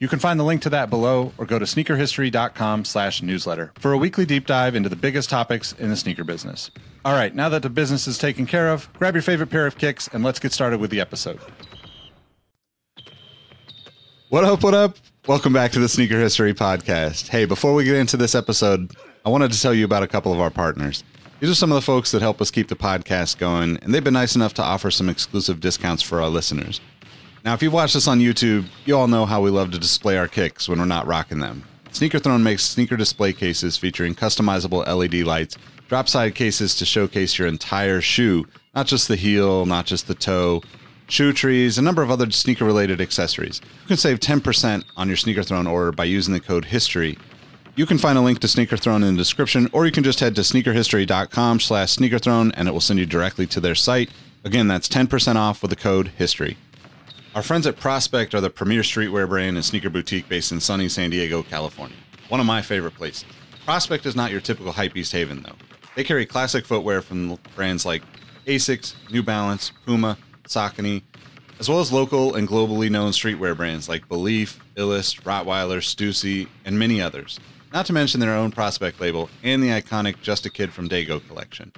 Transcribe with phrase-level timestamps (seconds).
[0.00, 3.92] You can find the link to that below or go to sneakerhistory.com slash newsletter for
[3.92, 6.70] a weekly deep dive into the biggest topics in the sneaker business.
[7.04, 9.76] All right, now that the business is taken care of, grab your favorite pair of
[9.76, 11.38] kicks and let's get started with the episode.
[14.30, 14.96] What up, what up?
[15.26, 17.28] Welcome back to the Sneaker History Podcast.
[17.28, 18.92] Hey, before we get into this episode,
[19.26, 21.04] I wanted to tell you about a couple of our partners.
[21.40, 24.02] These are some of the folks that help us keep the podcast going, and they've
[24.04, 26.80] been nice enough to offer some exclusive discounts for our listeners.
[27.42, 30.18] Now, if you've watched us on YouTube, you all know how we love to display
[30.18, 31.64] our kicks when we're not rocking them.
[31.90, 35.56] Sneaker Throne makes sneaker display cases featuring customizable LED lights,
[35.88, 40.14] drop side cases to showcase your entire shoe, not just the heel, not just the
[40.14, 40.62] toe,
[41.08, 43.62] shoe trees, a number of other sneaker related accessories.
[43.64, 47.18] You can save 10% on your Sneaker Throne order by using the code HISTORY.
[47.74, 50.20] You can find a link to Sneaker Throne in the description, or you can just
[50.20, 54.10] head to sneakerhistory.com slash sneakerthrone and it will send you directly to their site.
[54.44, 56.56] Again, that's 10% off with the code HISTORY.
[57.32, 60.88] Our friends at Prospect are the premier streetwear brand and sneaker boutique based in sunny
[60.88, 61.96] San Diego, California.
[62.28, 63.24] One of my favorite places.
[63.64, 65.54] Prospect is not your typical hypebeast haven, though.
[65.94, 68.02] They carry classic footwear from brands like
[68.48, 71.02] Asics, New Balance, Puma, Saucony,
[71.60, 76.76] as well as local and globally known streetwear brands like Belief, Illust, Rottweiler, Stussy, and
[76.76, 77.38] many others.
[77.72, 81.24] Not to mention their own Prospect label and the iconic Just a Kid from Dago
[81.28, 81.70] collection.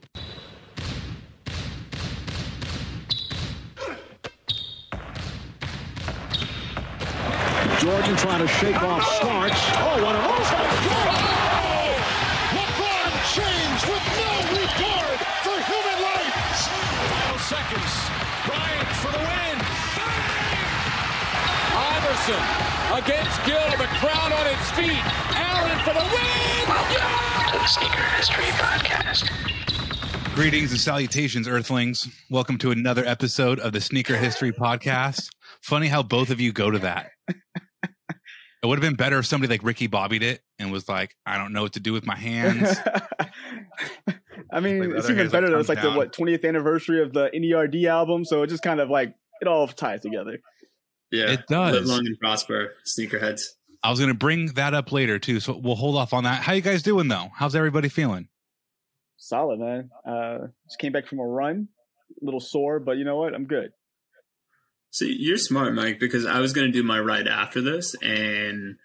[7.86, 9.18] Jordan trying to shake off oh!
[9.22, 9.62] Starks.
[9.78, 10.42] Oh, what a move!
[12.50, 14.26] LeBron James with no
[14.58, 16.34] regard for human life.
[17.46, 17.94] Seconds.
[18.42, 19.56] Bryant for the win.
[21.78, 22.42] Iverson
[22.98, 23.70] against Gill.
[23.78, 25.06] The crowd on its feet.
[25.38, 26.66] Allen for the win.
[26.66, 27.06] Welcome
[27.52, 29.30] to the Sneaker History Podcast.
[30.34, 32.08] Greetings and salutations, Earthlings.
[32.30, 35.28] Welcome to another episode of the Sneaker History Podcast.
[35.62, 37.12] Funny how both of you go to that.
[38.62, 41.36] It would have been better if somebody like Ricky bobbied it and was like, I
[41.38, 42.76] don't know what to do with my hands.
[44.50, 46.46] I mean, Like, it's even hands, like, better that it's come like the what 20th
[46.46, 50.38] anniversary of the NERD album, so it just kind of like it all ties together.
[51.10, 51.74] Yeah, It does.
[51.74, 53.44] Live long and prosper, sneakerheads.
[53.82, 56.42] I was going to bring that up later too, so we'll hold off on that.
[56.42, 57.28] How you guys doing though?
[57.34, 58.28] How's everybody feeling?
[59.16, 59.90] Solid, man.
[60.04, 61.68] Uh, just came back from a run,
[62.20, 63.34] a little sore, but you know what?
[63.34, 63.70] I'm good.
[64.90, 68.76] See, you're smart, Mike, because I was going to do my ride after this, and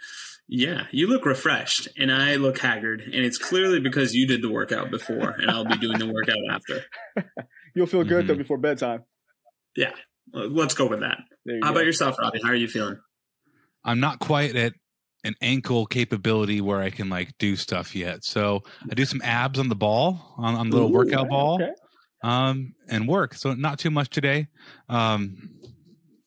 [0.47, 4.51] yeah, you look refreshed, and I look haggard, and it's clearly because you did the
[4.51, 6.83] workout before, and I'll be doing the workout after.
[7.75, 8.39] You'll feel good though Mhm.
[8.39, 9.03] before bedtime.
[9.77, 9.93] Yeah,
[10.33, 11.19] let's go with that.
[11.63, 11.71] How go.
[11.75, 12.41] about yourself, Robbie?
[12.43, 12.99] How are you feeling?
[13.85, 14.73] I'm not quite at
[15.23, 18.25] an ankle capability where I can like do stuff yet.
[18.25, 21.55] So I do some abs on the ball, on, on the little Ooh, workout ball.
[21.55, 21.71] Okay.
[22.23, 23.33] um, and work.
[23.35, 24.47] So not too much today.
[24.89, 25.49] Um,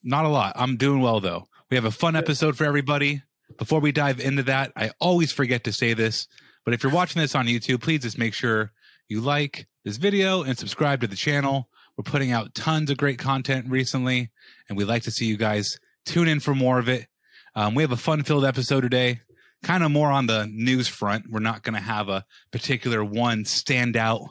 [0.05, 0.53] not a lot.
[0.57, 1.49] I'm doing well though.
[1.71, 3.23] We have a fun episode for everybody.
[3.59, 6.29] Before we dive into that, I always forget to say this,
[6.65, 8.73] but if you're watching this on YouTube, please just make sure
[9.09, 11.69] you like this video and subscribe to the channel.
[11.97, 14.31] We're putting out tons of great content recently,
[14.69, 17.07] and we'd like to see you guys tune in for more of it.
[17.55, 19.21] Um, we have a fun-filled episode today,
[19.63, 21.27] kind of more on the news front.
[21.31, 24.29] We're not going to have a particular one standout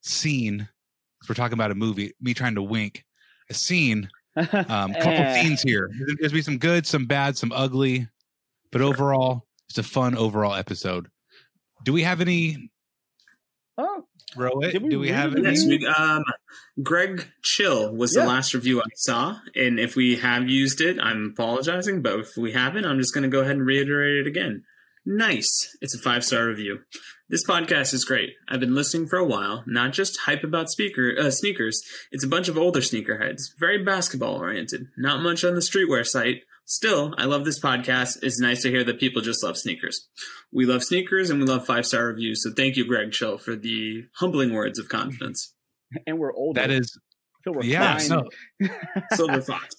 [0.00, 0.68] scene
[1.28, 3.04] we're talking about a movie, me trying to wink,
[3.50, 4.46] a scene, um,
[4.94, 5.42] couple Eh.
[5.42, 5.90] scenes here.
[5.98, 8.08] There's gonna be some good, some bad, some ugly,
[8.72, 11.08] but overall, it's a fun overall episode.
[11.84, 12.70] Do we have any?
[13.76, 14.04] Oh,
[14.36, 15.48] Rohit, Did we do we have really?
[15.48, 15.78] any?
[15.80, 16.22] Yes, um,
[16.82, 18.22] Greg Chill was Yeah.
[18.22, 22.02] the last review I saw, and if we have used it, I'm apologizing.
[22.02, 24.64] But if we haven't, I'm just going to go ahead and reiterate it again.
[25.06, 25.76] Nice.
[25.80, 26.80] It's a five star review.
[27.28, 28.30] This podcast is great.
[28.48, 29.64] I've been listening for a while.
[29.66, 31.82] Not just hype about speaker uh, sneakers.
[32.12, 34.88] It's a bunch of older sneakerheads, very basketball oriented.
[34.98, 36.42] Not much on the streetwear site.
[36.66, 38.22] Still, I love this podcast.
[38.22, 40.06] It's nice to hear that people just love sneakers.
[40.52, 42.42] We love sneakers and we love five star reviews.
[42.42, 45.54] So thank you, Greg Chill, for the humbling words of confidence.
[46.06, 46.60] and we're older.
[46.60, 46.98] That is
[47.42, 48.28] feel Yeah, refined.
[48.60, 48.68] so
[49.16, 49.74] Silver Fox.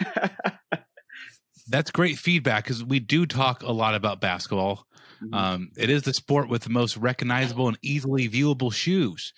[1.68, 4.85] that's great feedback because we do talk a lot about basketball.
[5.22, 5.34] Mhm.
[5.34, 9.32] Um, it is the sport with the most recognizable and easily viewable shoes.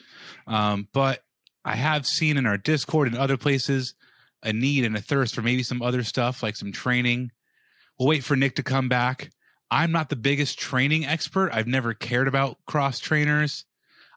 [0.46, 1.22] Um, but
[1.64, 3.94] I have seen in our Discord and other places
[4.42, 7.30] a need and a thirst for maybe some other stuff like some training.
[7.98, 9.30] We'll wait for Nick to come back.
[9.70, 11.50] I'm not the biggest training expert.
[11.52, 13.64] I've never cared about cross trainers.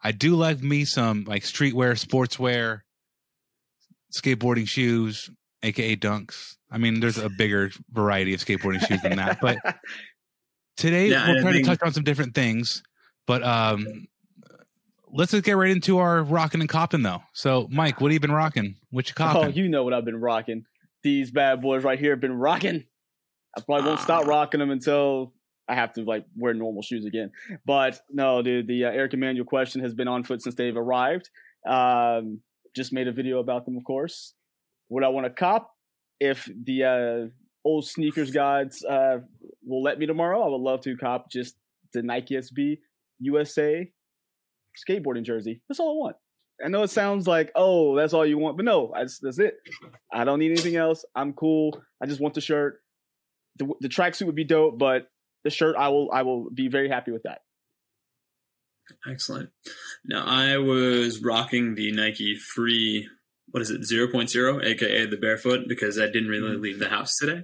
[0.04, 2.82] I do like me some like streetwear, sportswear,
[4.14, 5.30] skateboarding shoes,
[5.64, 6.56] aka dunks.
[6.72, 9.40] I mean, there's a bigger variety of skateboarding shoes than that.
[9.42, 9.58] But
[10.82, 12.84] today Yeah, we're I try think- to touch on some different things.
[13.28, 14.08] But um
[15.14, 17.22] let's just get right into our rocking and copping though.
[17.34, 18.76] So Mike, what have you been rocking?
[18.92, 20.66] What you Oh, you know what I've been rocking.
[21.04, 22.84] These bad boys right here have been rocking.
[23.58, 24.30] I probably won't stop Ah.
[24.30, 25.34] rocking them until
[25.68, 27.32] I have to like wear normal shoes again.
[27.66, 31.30] But no, dude, the uh, Eric Emanuel question has been on foot since they've arrived.
[31.66, 32.42] Um,
[32.76, 34.34] just made a video about them, of course.
[34.90, 35.72] Would I want to cop
[36.20, 37.28] if the uh,
[37.64, 39.20] old sneakers gods uh,
[39.66, 40.44] will let me tomorrow?
[40.44, 41.56] I would love to cop just
[41.94, 42.80] the Nike SB
[43.20, 43.90] USA
[44.90, 45.62] skateboarding jersey.
[45.68, 46.16] That's all I want.
[46.64, 49.56] I know it sounds like, oh, that's all you want, but no, that's, that's it.
[50.14, 51.04] I don't need anything else.
[51.16, 51.82] I'm cool.
[52.02, 52.82] I just want the shirt.
[53.58, 55.08] The, the tracksuit would be dope, but
[55.44, 57.40] the shirt, I will, I will be very happy with that.
[59.10, 59.50] Excellent.
[60.06, 63.08] Now I was rocking the Nike Free.
[63.52, 63.82] What is it?
[63.82, 66.62] 0.0, aka the barefoot, because I didn't really mm-hmm.
[66.62, 67.44] leave the house today.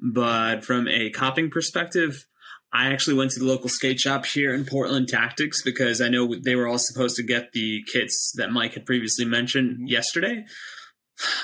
[0.00, 2.26] But from a copping perspective,
[2.72, 6.34] I actually went to the local skate shop here in Portland Tactics because I know
[6.34, 9.86] they were all supposed to get the kits that Mike had previously mentioned mm-hmm.
[9.86, 10.44] yesterday.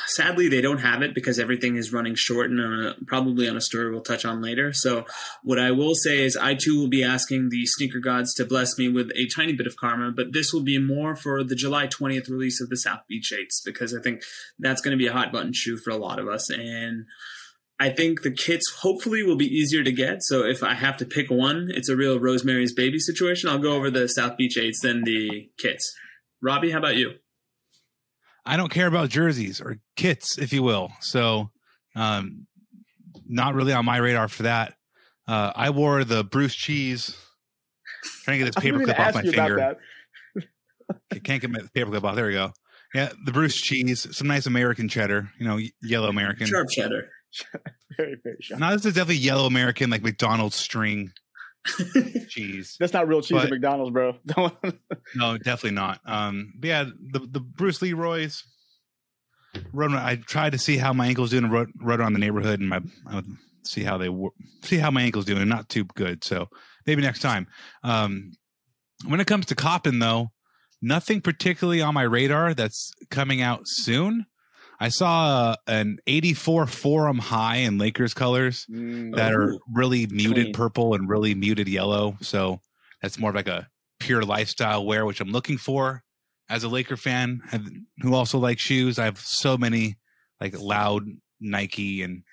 [0.07, 3.57] Sadly, they don't have it because everything is running short and on a, probably on
[3.57, 4.73] a story we'll touch on later.
[4.73, 5.07] So,
[5.43, 8.79] what I will say is, I too will be asking the sneaker gods to bless
[8.79, 11.87] me with a tiny bit of karma, but this will be more for the July
[11.87, 14.23] 20th release of the South Beach 8s because I think
[14.59, 16.51] that's going to be a hot button shoe for a lot of us.
[16.51, 17.07] And
[17.81, 20.23] I think the kits hopefully will be easier to get.
[20.23, 23.49] So if I have to pick one, it's a real Rosemary's Baby situation.
[23.49, 25.95] I'll go over the South Beach 8s than the kits.
[26.43, 27.15] Robbie, how about you?
[28.45, 30.91] I don't care about jerseys or kits, if you will.
[31.01, 31.51] So,
[31.95, 32.47] um,
[33.27, 34.75] not really on my radar for that.
[35.27, 37.17] Uh, I wore the Bruce Cheese.
[38.25, 39.77] Trying to get this I was paperclip off my finger.
[41.13, 42.17] I can't get my paperclip off.
[42.17, 42.53] There we go.
[42.95, 45.31] Yeah, the Bruce cheese, some nice American cheddar.
[45.39, 46.47] You know, yellow American.
[46.47, 47.09] Sharp cheddar.
[47.97, 48.61] Very, very sharp.
[48.61, 51.13] No, this is definitely yellow American, like McDonald's string
[52.29, 52.77] cheese.
[52.81, 54.17] That's not real cheese But- at McDonald's, bro.
[55.15, 56.01] No, definitely not.
[56.07, 58.43] Um, but yeah, the the Bruce Leroy's.
[59.75, 59.95] Run.
[59.95, 61.51] I tried to see how my ankle's doing.
[61.51, 62.81] Rode, rode around the neighborhood, and my
[63.65, 64.09] see how they
[64.63, 65.47] see how my ankle's doing.
[65.47, 66.25] Not too good.
[66.25, 66.49] So
[66.87, 67.47] maybe next time.
[67.85, 68.33] Um,
[69.07, 70.29] when it comes to copping, though,
[70.81, 74.25] nothing particularly on my radar that's coming out soon.
[74.83, 80.47] I saw uh, an 84 Forum High in Lakers colors Mm, that are really muted
[80.47, 80.53] Clean.
[80.53, 82.17] purple and really muted yellow.
[82.21, 82.61] So
[83.01, 83.69] that's more of like a
[84.01, 86.03] pure lifestyle wear, which I'm looking for
[86.49, 87.43] as a Laker fan
[88.01, 88.99] who also likes shoes.
[88.99, 89.99] I have so many
[90.41, 91.05] like loud
[91.41, 92.25] Nike and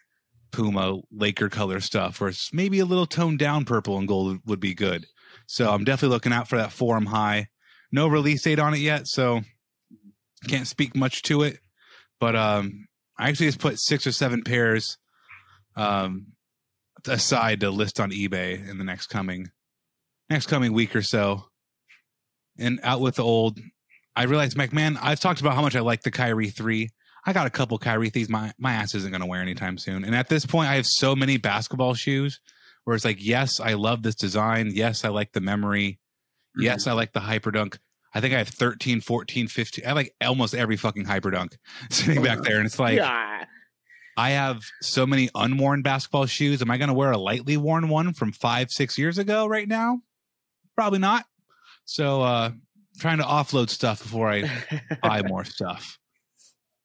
[0.52, 4.60] Puma Laker color stuff, where it's maybe a little toned down purple and gold would
[4.60, 5.06] be good.
[5.46, 7.50] So I'm definitely looking out for that Forum High.
[7.92, 9.42] No release date on it yet, so
[10.48, 11.60] can't speak much to it.
[12.20, 12.86] But um,
[13.18, 14.98] I actually just put six or seven pairs
[15.76, 16.28] um,
[17.08, 19.50] aside to list on eBay in the next coming
[20.30, 21.46] next coming week or so.
[22.58, 23.60] And out with the old.
[24.16, 26.90] I realized, McMahon, I've talked about how much I like the Kyrie three.
[27.26, 28.30] I got a couple Kyrie threes.
[28.30, 30.04] My my ass isn't going to wear anytime soon.
[30.04, 32.40] And at this point, I have so many basketball shoes
[32.84, 34.72] where it's like, yes, I love this design.
[34.74, 36.00] Yes, I like the memory.
[36.58, 37.78] Yes, I like the hyperdunk.
[38.14, 39.86] I think I have 13, 14, 15.
[39.86, 41.58] I have like almost every fucking hyperdunk
[41.90, 42.58] sitting back there.
[42.58, 43.46] And it's like, yeah.
[44.18, 46.62] I have so many unworn basketball shoes.
[46.62, 49.68] Am I going to wear a lightly worn one from five, six years ago right
[49.68, 50.02] now?
[50.76, 51.26] Probably not.
[51.86, 52.52] So, uh,
[53.00, 54.50] trying to offload stuff before I
[55.02, 55.98] buy more stuff.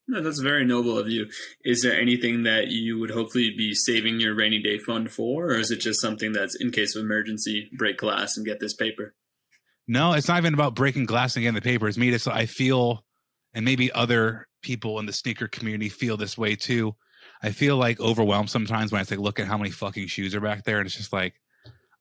[0.06, 1.26] No, that's very noble of you.
[1.64, 5.56] Is there anything that you would hopefully be saving your rainy day fund for, or
[5.56, 9.14] is it just something that's in case of emergency, break glass and get this paper?
[9.86, 11.86] No, it's not even about breaking glass and getting the paper.
[11.88, 12.10] It's me.
[12.10, 13.04] Just I feel,
[13.52, 16.94] and maybe other people in the sneaker community feel this way too.
[17.42, 20.40] I feel like overwhelmed sometimes when I like look at how many fucking shoes are
[20.40, 21.34] back there, and it's just like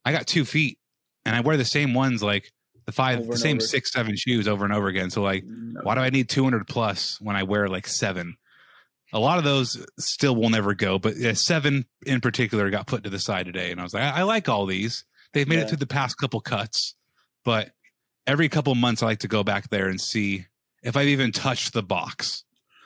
[0.05, 0.77] I got two feet,
[1.25, 2.49] and I wear the same ones like
[2.85, 3.65] the five, the same over.
[3.65, 5.09] six, seven shoes over and over again.
[5.09, 5.81] So like, No.
[5.83, 8.35] why do I need 200 plus when I wear like seven?
[9.13, 13.03] A lot of those still will never go, but yeah, seven in particular got put
[13.03, 15.03] to the side today, and I was like, I, I like all these.
[15.33, 15.61] They've made Yeah.
[15.63, 16.95] it through the past couple cuts,
[17.43, 17.71] but
[18.25, 20.45] every couple months I like to go back there and see
[20.81, 22.43] if I've even touched the box.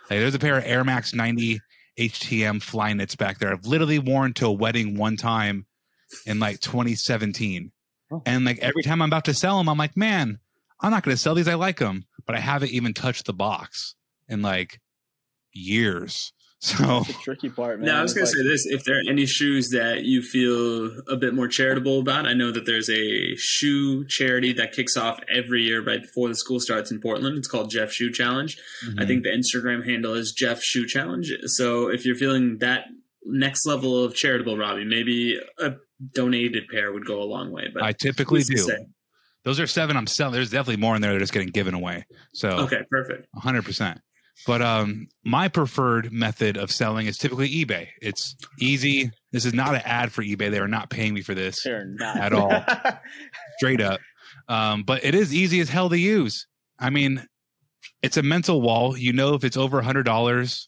[0.10, 1.60] Like, there's a pair of Air Max 90
[2.00, 3.52] HTM Flyknits back there.
[3.52, 5.66] I've literally worn to a wedding one time
[6.26, 7.72] in like 2017.
[8.12, 8.22] Oh.
[8.26, 10.40] And like every time I'm about to sell them, I'm like, man,
[10.80, 11.48] I'm not going to sell these.
[11.48, 13.96] I like them, but I haven't even touched the box
[14.30, 14.80] in like
[15.54, 16.34] years.
[16.60, 17.88] So That's the tricky part, man.
[17.88, 20.24] Now, I was going to like- say this: if there are any shoes that you
[20.24, 24.98] feel a bit more charitable about, I know that there's a shoe charity that kicks
[24.98, 27.38] off every year right before the school starts in Portland.
[27.38, 28.58] It's called Jeff Shoe Challenge.
[28.58, 29.08] I mm-hmm.
[29.08, 31.32] think the Instagram handle is Jeff Shoe Challenge.
[31.46, 32.86] So if you're feeling that
[33.24, 35.76] next level of charitable, Robbie, maybe a
[36.14, 37.66] donated pair would go a long way.
[37.72, 38.58] But I typically do.
[38.58, 38.88] say?
[39.44, 40.34] Those are seven I'm selling.
[40.34, 42.06] There's definitely more in there that are just getting given away.
[42.34, 43.28] So Okay, perfect.
[43.36, 44.00] 100%.
[44.46, 47.88] But um, my preferred method of selling is typically eBay.
[48.02, 49.12] It's easy.
[49.32, 50.52] This is not an ad for eBay.
[50.52, 51.66] They are not paying me for this
[52.02, 52.52] At all.
[53.58, 54.00] straight up.
[54.48, 56.48] Um, but it is easy as hell to use.
[56.80, 57.26] I mean,
[58.02, 58.98] it's a mental wall.
[58.98, 60.68] You know, if it's over a $100,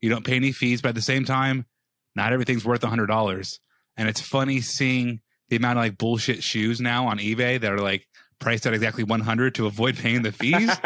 [0.00, 0.80] you don't pay any fees.
[0.80, 1.66] But at the same time,
[2.14, 3.58] not everything's worth a $100.
[3.96, 7.80] And it's funny seeing the amount of like bullshit shoes now on eBay that are
[7.80, 8.06] like
[8.38, 10.70] priced at exactly 100 to avoid paying the fees.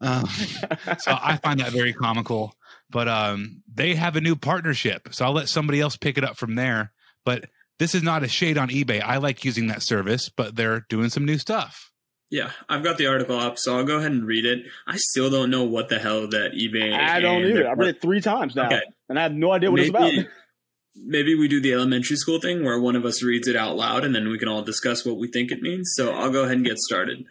[0.00, 0.26] Um,
[0.98, 2.54] so I find that very comical.
[2.90, 6.36] But um, they have a new partnership, so I'll let somebody else pick it up
[6.36, 6.92] from there.
[7.24, 7.44] But
[7.78, 9.00] this is not a shade on eBay.
[9.00, 11.90] I like using that service, but they're doing some new stuff.
[12.30, 14.60] Yeah, I've got the article up, so I'll go ahead and read it.
[14.86, 16.92] I still don't know what the hell that eBay.
[16.92, 17.62] I don't and either.
[17.62, 18.82] their I read it three times now, Okay.
[19.08, 20.12] and I have no idea what it's about.
[20.12, 20.28] maybe,
[20.94, 24.04] maybe we do the elementary school thing where one of us reads it out loud
[24.04, 25.92] and then we can all discuss what we think it means.
[25.94, 27.24] So I'll go ahead and get started.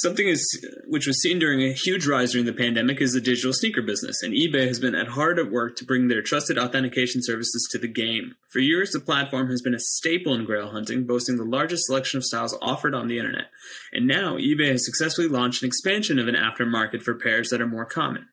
[0.00, 3.52] Something is which was seen during a huge rise during the pandemic is the digital
[3.52, 7.20] sneaker business, and eBay has been at hard at work to bring their trusted authentication
[7.20, 8.36] services to the game.
[8.48, 12.18] For years, the platform has been a staple in grail hunting, boasting the largest selection
[12.18, 13.46] of styles offered on the internet.
[13.92, 17.66] And now, eBay has successfully launched an expansion of an aftermarket for pairs that are
[17.66, 18.28] more common.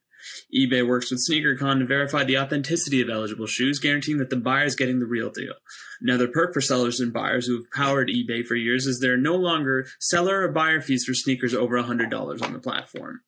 [0.56, 4.66] eBay works with SneakerCon to verify the authenticity of eligible shoes, guaranteeing that the buyer
[4.66, 5.54] is getting the real deal.
[6.02, 9.18] Another perk for sellers and buyers who have powered eBay for years is there are
[9.18, 13.22] no longer seller or buyer fees for sneakers over $100 on the platform.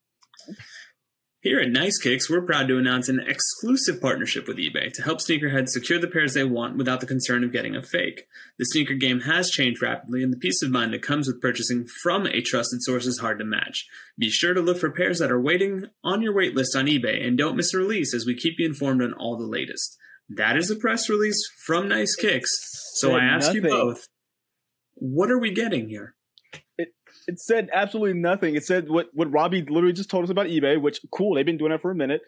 [1.42, 5.20] Here at Nice Kicks, we're proud to announce an exclusive partnership with eBay to help
[5.20, 8.26] sneakerheads secure the pairs they want without the concern of getting a fake.
[8.58, 11.86] The sneaker game has changed rapidly, and the peace of mind that comes with purchasing
[12.02, 13.86] from a trusted source is hard to match.
[14.18, 17.24] Be sure to look for pairs that are waiting on your wait list on eBay,
[17.24, 19.96] and don't miss a release as we keep you informed on all the latest.
[20.30, 22.50] That is a press release from Nice Kicks.
[22.96, 23.78] So I ask you nothing.
[23.78, 24.08] both,
[24.96, 26.16] what are we getting here?
[27.28, 28.56] It said absolutely nothing.
[28.56, 31.36] It said what what Robbie literally just told us about eBay, which cool.
[31.36, 32.22] They've been doing that for a minute.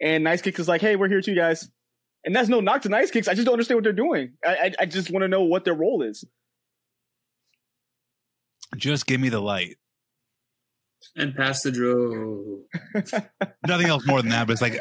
[0.00, 1.68] And Nice Kicks is like, hey, we're here too, guys.
[2.24, 3.28] And that's no knock to Nice Kicks.
[3.28, 4.34] I just don't understand what they're doing.
[4.46, 6.24] I I, I just want to know what their role is.
[8.76, 9.76] Just give me the light.
[11.16, 12.58] And pass the draw.
[13.66, 14.46] Nothing else more than that.
[14.46, 14.80] But it's like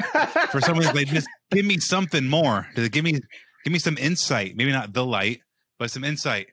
[0.52, 2.68] for some reason, they just give me something more.
[2.76, 3.20] Does it give me
[3.64, 4.56] give me some insight?
[4.56, 5.42] Maybe not the light,
[5.80, 6.48] but some insight.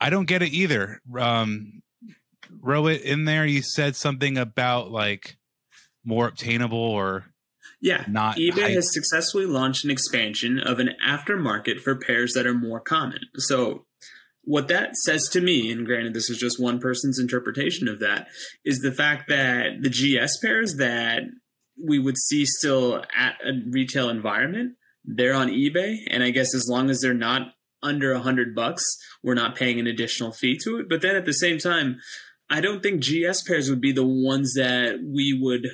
[0.00, 1.00] I don't get it either.
[1.18, 1.82] Um,
[2.62, 5.36] Rowit, in there, you said something about like
[6.04, 7.24] more obtainable or
[7.80, 8.36] Yeah, not.
[8.36, 8.70] eBay hype.
[8.74, 13.20] has successfully launched an expansion of an aftermarket for pairs that are more common.
[13.36, 13.86] So,
[14.46, 18.28] what that says to me, and granted, this is just one person's interpretation of that,
[18.64, 21.22] is the fact that the GS pairs that
[21.82, 24.74] we would see still at a retail environment,
[25.04, 28.84] they're on eBay, and I guess as long as they're not under a hundred bucks,
[29.22, 30.88] we're not paying an additional fee to it.
[30.90, 31.98] But then at the same time,
[32.50, 35.66] I don't think GS pairs would be the ones that we would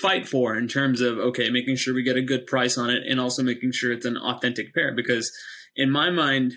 [0.00, 3.02] fight for in terms of okay making sure we get a good price on it
[3.08, 4.94] and also making sure it's an authentic pair.
[4.94, 5.30] Because
[5.76, 6.54] in my mind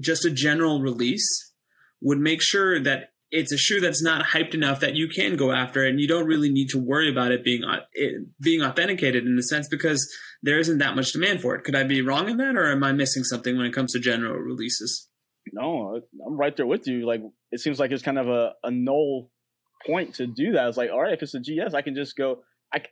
[0.00, 1.52] just a general release
[2.00, 5.52] would make sure that it's a shoe that's not hyped enough that you can go
[5.52, 7.62] after it and you don't really need to worry about it being
[7.92, 10.10] it being authenticated in a sense because
[10.42, 11.64] there isn't that much demand for it.
[11.64, 14.00] Could i be wrong in that or am i missing something when it comes to
[14.00, 15.08] general releases
[15.52, 17.06] No, I'm right there with you.
[17.06, 19.30] Like it seems like it's kind of a, a null
[19.86, 20.68] point to do that.
[20.68, 22.42] It's like, all right, if it's a GS, I can just go.
[22.72, 22.82] I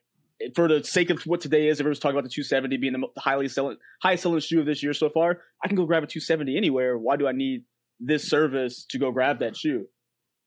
[0.55, 3.49] for the sake of what today is, everyone's talking about the 270 being the highly
[3.49, 5.39] selling, highest selling shoe of this year so far.
[5.63, 6.97] I can go grab a 270 anywhere.
[6.97, 7.65] Why do I need
[7.99, 9.87] this service to go grab that shoe?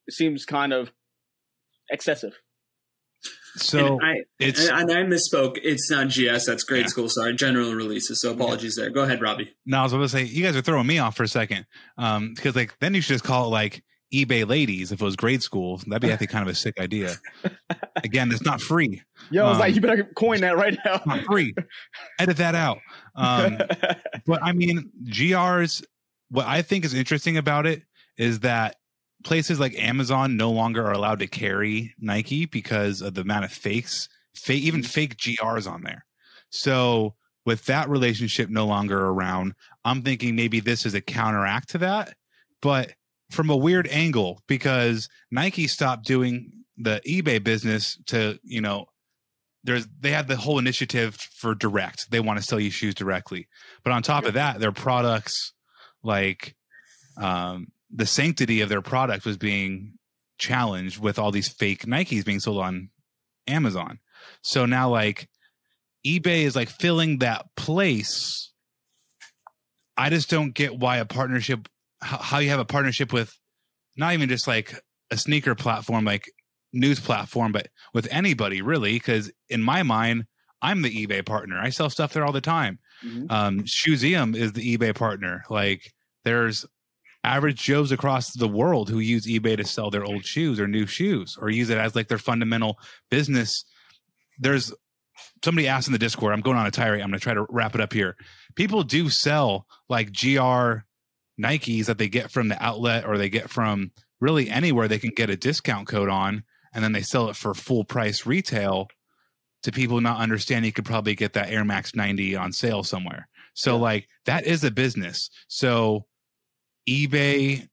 [0.07, 0.91] It seems kind of
[1.91, 2.33] excessive.
[3.55, 5.59] So and I, it's and I misspoke.
[5.63, 6.45] It's not GS.
[6.45, 6.87] That's grade Yeah.
[6.87, 7.09] school.
[7.09, 8.21] Sorry, general releases.
[8.21, 8.89] So apologies there.
[8.89, 9.53] Go ahead, Robbie.
[9.65, 9.79] no.
[9.79, 11.65] I was going to say you guys are throwing me off for a second,
[11.97, 13.83] um, because like then you should just call it like
[14.13, 15.77] eBay ladies if it was grade school.
[15.87, 17.15] That'd be I think kind of a sick idea.
[18.03, 19.01] Again, it's not free.
[19.31, 21.01] Yo, I was Um, like, you better coin that right now.
[21.05, 21.53] Not free.
[22.19, 22.77] Edit that out.
[23.15, 23.57] Um,
[24.27, 25.83] but I mean, GRs,
[26.29, 27.81] what I think is interesting about it
[28.17, 28.75] is that
[29.23, 33.51] places like Amazon no longer are allowed to carry Nike because of the amount of
[33.51, 36.05] fakes fake even fake GRs on there.
[36.49, 37.15] So
[37.45, 39.53] with that relationship no longer around,
[39.83, 42.15] I'm thinking maybe this is a counteract to that,
[42.61, 42.93] but
[43.31, 48.85] from a weird angle because Nike stopped doing the eBay business to, you know,
[49.63, 52.11] there's they had the whole initiative for direct.
[52.11, 53.47] They want to sell you shoes directly.
[53.83, 55.53] But on top of that, their products
[56.03, 56.55] like
[57.17, 59.93] um the sanctity of their product was being
[60.39, 62.89] challenged with all these fake Nikes being sold on
[63.47, 63.99] Amazon.
[64.41, 65.29] So now like
[66.05, 68.51] eBay is like filling that place.
[69.95, 71.69] I just don't get why a partnership
[72.01, 73.31] how, you have a partnership with
[73.95, 74.77] not even just like
[75.11, 76.25] a sneaker platform like
[76.73, 80.25] news platform but with anybody really cuz in my mind
[80.61, 81.59] I'm the eBay partner.
[81.59, 82.79] I sell stuff there all the time.
[83.05, 83.31] Mhm.
[83.31, 85.43] Um Shoezeum is the eBay partner.
[85.49, 85.93] Like
[86.25, 86.65] there's
[87.23, 90.85] average Joes across the world who use eBay to sell their old shoes or new
[90.85, 92.77] shoes or use it as like their fundamental
[93.09, 93.63] business.
[94.39, 94.73] There's
[95.43, 97.01] somebody asked in the Discord, I'm going on a tirade.
[97.01, 98.15] I'm going to try to wrap it up here.
[98.55, 100.83] People do sell like GR
[101.41, 105.11] Nikes that they get from the outlet or they get from really anywhere they can
[105.15, 108.87] get a discount code on and then they sell it for full price retail
[109.63, 113.27] to people not understanding you could probably get that Air Max 90 on sale somewhere.
[113.53, 115.29] So like that is a business.
[115.47, 116.05] So
[116.87, 117.67] eBay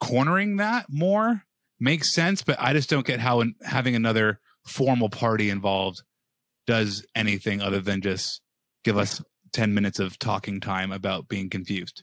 [0.00, 1.42] cornering that more
[1.78, 6.02] makes sense, but I just don't get how in, having another formal party involved
[6.66, 8.40] does anything other than just
[8.84, 12.02] give us 10 minutes of talking time about being confused.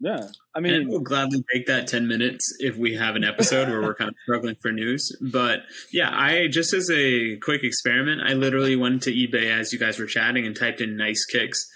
[0.00, 3.68] Yeah, I and mean, we'll gladly take that 10 minutes if we have an episode
[3.68, 5.16] where we're kind of struggling for news.
[5.20, 9.78] But yeah, I just as a quick experiment, I literally went to eBay as you
[9.78, 11.68] guys were chatting and typed in nice kicks.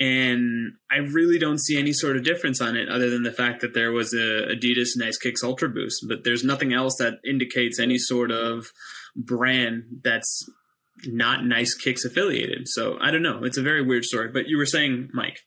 [0.00, 3.60] And I really don't see any sort of difference on it other than the fact
[3.60, 7.78] that there was a Adidas Nice Kicks Ultra Boost, but there's nothing else that indicates
[7.78, 8.72] any sort of
[9.14, 10.48] brand that's
[11.04, 12.66] not Nice Kicks affiliated.
[12.66, 13.44] So I don't know.
[13.44, 14.28] It's a very weird story.
[14.32, 15.40] But you were saying, Mike.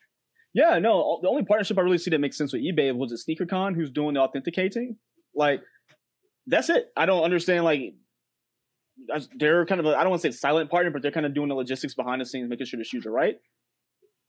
[0.54, 1.17] yeah, no.
[1.23, 3.89] The only partnership I really see that makes sense with eBay was a SneakerCon, who's
[3.89, 4.97] doing the authenticating.
[5.36, 5.62] Like,
[6.45, 6.91] that's it.
[6.95, 7.63] I don't understand.
[7.63, 7.95] Like,
[9.36, 11.49] they're kind of I don't want to say silent partner, but they're kind of doing
[11.49, 13.38] the logistics behind the scenes, making sure the shoes are right.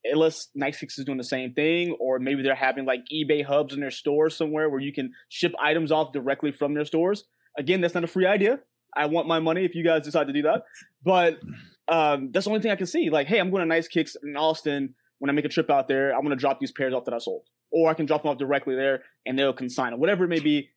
[0.05, 3.81] Unless kicks is doing the same thing, or maybe they're having like eBay hubs in
[3.81, 7.25] their stores somewhere where you can ship items off directly from their stores.
[7.59, 8.61] Again, that's not a free idea.
[8.97, 10.65] I want my money if you guys decide to do that.
[11.03, 11.39] But
[11.89, 13.11] um, that's the only thing I can see.
[13.11, 15.89] Like, hey, I'm going to Nice Kicks in Austin when I make a trip out
[15.89, 16.15] there.
[16.15, 18.31] I'm going to drop these pairs off that I sold, or I can drop them
[18.31, 20.71] off directly there and they'll consign them, whatever it may be.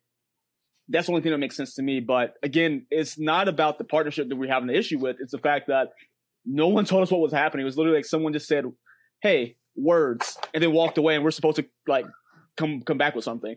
[0.88, 2.00] That's the only thing that makes sense to me.
[2.00, 5.16] But again, it's not about the partnership that we're having the issue with.
[5.20, 5.88] It's the fact that
[6.46, 7.62] no one told us what was happening.
[7.62, 8.64] It was literally like someone just said,
[9.20, 12.06] "Hey, words," and then walked away, and we're supposed to like
[12.56, 13.56] come come back with something.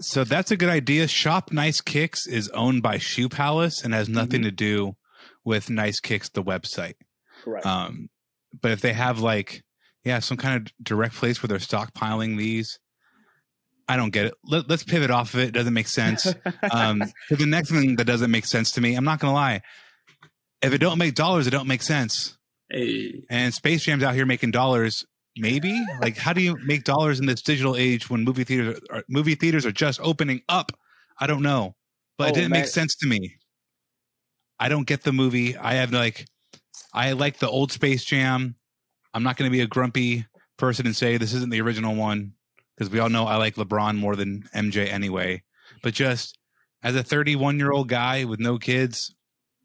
[0.00, 1.06] So that's a good idea.
[1.08, 4.96] Shop Nice Kicks is owned by Shoe Palace and has nothing to do
[5.44, 6.94] with Nice Kicks, the website.
[7.44, 7.66] Correct.
[7.66, 8.08] Um,
[8.62, 9.62] but if they have like,
[10.02, 12.78] yeah, some kind of direct place where they're stockpiling these,
[13.88, 14.34] I don't get it.
[14.44, 15.48] Let, let's pivot off of it.
[15.48, 16.32] It doesn't make sense.
[16.72, 19.62] Um, to the next thing that doesn't make sense to me, I'm not gonna lie.
[20.62, 22.38] If it don't make dollars, it don't make sense.
[22.70, 25.04] Hey, And Space Jam's out here making dollars.
[25.36, 29.04] Maybe like, how do you make dollars in this digital age when movie theaters are,
[29.08, 30.72] movie theaters are just opening up?
[31.18, 31.76] I don't know,
[32.18, 32.60] but it Oh, didn't man.
[32.60, 33.36] make sense to me.
[34.58, 35.56] I don't get the movie.
[35.56, 36.26] I have like,
[36.92, 38.56] I like the old Space Jam.
[39.14, 40.26] I'm not going to be a grumpy
[40.58, 42.32] person and say this isn't the original one
[42.76, 45.42] because we all know I like LeBron more than MJ anyway.
[45.82, 46.38] But just
[46.82, 49.14] as a 31 year old guy with no kids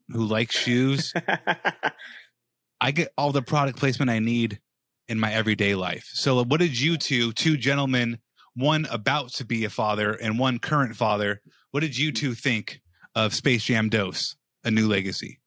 [0.10, 1.12] who likes shoes,
[2.82, 4.60] I get all the product placement I need
[5.08, 6.06] in my everyday life.
[6.14, 8.20] So, what did you two, two gentlemen,
[8.56, 12.80] one about to be a father and one current father, what did you two think
[13.16, 15.40] of Space Jam Dose, A New Legacy?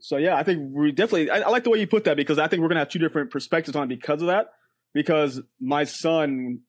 [0.00, 1.30] So yeah, I think we definitely.
[1.30, 2.98] I, I like the way you put that because I think we're gonna have two
[2.98, 4.48] different perspectives on it because of that.
[4.92, 6.60] Because my son,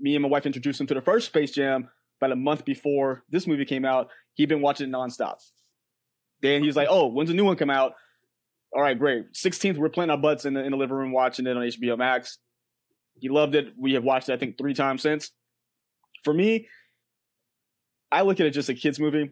[0.00, 1.88] me and my wife introduced him to the first Space Jam
[2.20, 4.08] about a month before this movie came out.
[4.34, 5.38] He'd been watching it nonstop.
[6.40, 7.94] Then he was like, "Oh, when's the new one come out?"
[8.74, 9.32] All right, great.
[9.32, 11.96] 16th, we're playing our butts in the in the living room watching it on HBO
[11.96, 12.38] Max.
[13.18, 13.72] He loved it.
[13.76, 15.30] We have watched it, I think, three times since.
[16.24, 16.68] For me,
[18.12, 19.30] I look at it just a kids movie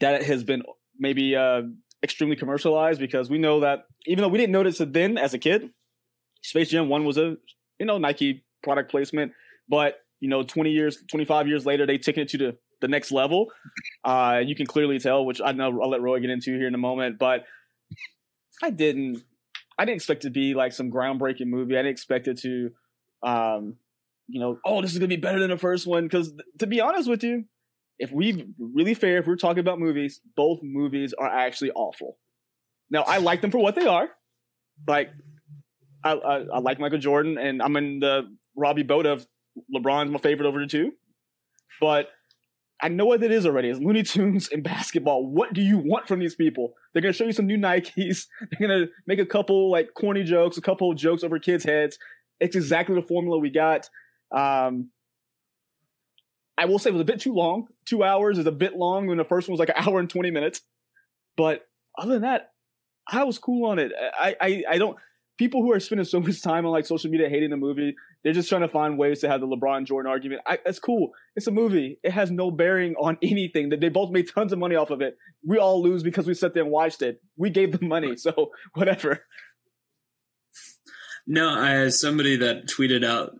[0.00, 0.62] that has been
[0.98, 1.62] maybe uh,
[2.02, 5.38] extremely commercialized because we know that even though we didn't notice it then as a
[5.38, 5.70] kid,
[6.42, 7.36] Space Jam One was a
[7.78, 9.32] you know Nike product placement,
[9.68, 13.12] but you know 20 years, 25 years later, they taken it to the the next
[13.12, 13.46] level.
[14.04, 16.74] Uh, you can clearly tell, which I know I'll let Roy get into here in
[16.74, 17.44] a moment, but
[18.62, 19.22] I didn't.
[19.78, 21.74] I didn't expect it to be like some groundbreaking movie.
[21.74, 22.70] I didn't expect it to,
[23.24, 23.76] um,
[24.28, 26.04] you know, oh, this is gonna be better than the first one.
[26.04, 27.44] Because to be honest with you,
[27.98, 32.18] if we really fair, if we're talking about movies, both movies are actually awful.
[32.90, 34.08] Now I like them for what they are.
[34.86, 35.10] Like
[36.04, 39.26] I, I, I like Michael Jordan, and I'm in the Robbie boat of
[39.74, 40.92] LeBron's my favorite over the two.
[41.80, 42.08] But
[42.84, 43.70] I know what it is already.
[43.70, 45.26] It's Looney Tunes and basketball.
[45.26, 46.74] What do you want from these people?
[46.92, 48.26] They're gonna show you some new Nikes.
[48.40, 51.98] They're gonna make a couple like corny jokes, a couple of jokes over kids' heads.
[52.40, 53.88] It's exactly the formula we got.
[54.36, 54.90] Um,
[56.58, 57.68] I will say it was a bit too long.
[57.86, 60.10] Two hours is a bit long when the first one was like an hour and
[60.10, 60.60] 20 minutes.
[61.38, 61.66] But
[61.98, 62.50] other than that,
[63.08, 63.92] I was cool on it.
[64.20, 64.98] I, I, I don't,
[65.38, 68.32] people who are spending so much time on like social media hating the movie, they're
[68.32, 70.40] just trying to find ways to have the LeBron Jordan argument.
[70.46, 71.12] I, it's cool.
[71.36, 71.98] It's a movie.
[72.02, 73.68] It has no bearing on anything.
[73.68, 75.16] That they both made tons of money off of it.
[75.46, 77.20] We all lose because we sat there and watched it.
[77.36, 79.24] We gave them money, so whatever.
[81.26, 83.32] No, as somebody that tweeted out,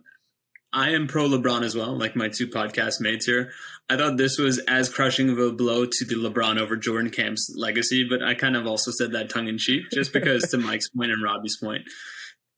[0.73, 3.51] I am pro LeBron as well, like my two podcast mates here.
[3.89, 7.53] I thought this was as crushing of a blow to the LeBron over Jordan camp's
[7.55, 10.89] legacy, but I kind of also said that tongue in cheek, just because to Mike's
[10.89, 11.83] point and Robbie's point,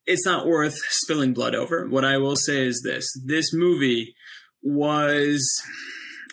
[0.08, 1.88] it's not worth spilling blood over.
[1.88, 4.16] What I will say is this: this movie
[4.64, 5.48] was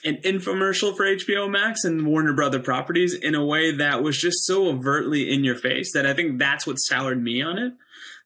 [0.05, 4.45] an infomercial for HBO Max and Warner Brother properties in a way that was just
[4.45, 7.73] so overtly in your face that I think that's what soured me on it.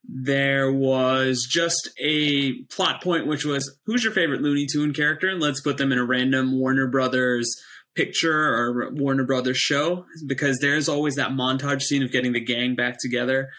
[0.07, 5.29] There was just a plot point, which was who's your favorite Looney Tune character?
[5.29, 7.53] And let's put them in a random Warner Brothers
[7.95, 12.75] picture or Warner Brothers show because there's always that montage scene of getting the gang
[12.75, 13.49] back together.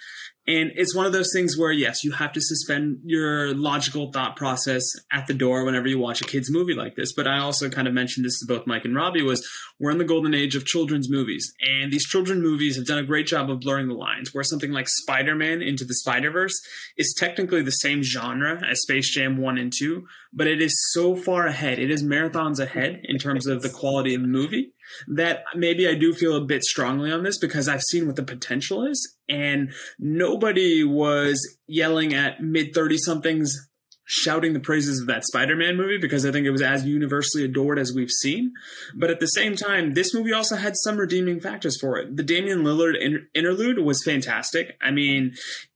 [0.51, 4.35] And it's one of those things where, yes, you have to suspend your logical thought
[4.35, 4.83] process
[5.13, 7.13] at the door whenever you watch a kid's movie like this.
[7.13, 9.99] But I also kind of mentioned this to both Mike and Robbie was we're in
[9.99, 11.53] the golden age of children's movies.
[11.61, 14.73] And these children movies have done a great job of blurring the lines where something
[14.73, 16.61] like Spider-Man into the Spider-Verse
[16.97, 21.15] is technically the same genre as Space Jam 1 and 2, but it is so
[21.15, 21.79] far ahead.
[21.79, 24.73] It is marathons ahead in terms of the quality of the movie
[25.07, 28.23] that maybe I do feel a bit strongly on this because I've seen what the
[28.23, 33.69] potential is, and nobody was yelling at mid 30 somethings
[34.13, 37.79] shouting the praises of that Spider-Man movie because I think it was as universally adored
[37.79, 38.53] as we've seen.
[38.93, 42.17] But at the same time, this movie also had some redeeming factors for it.
[42.17, 44.77] The Damian Lillard inter- interlude was fantastic.
[44.83, 45.35] I mean,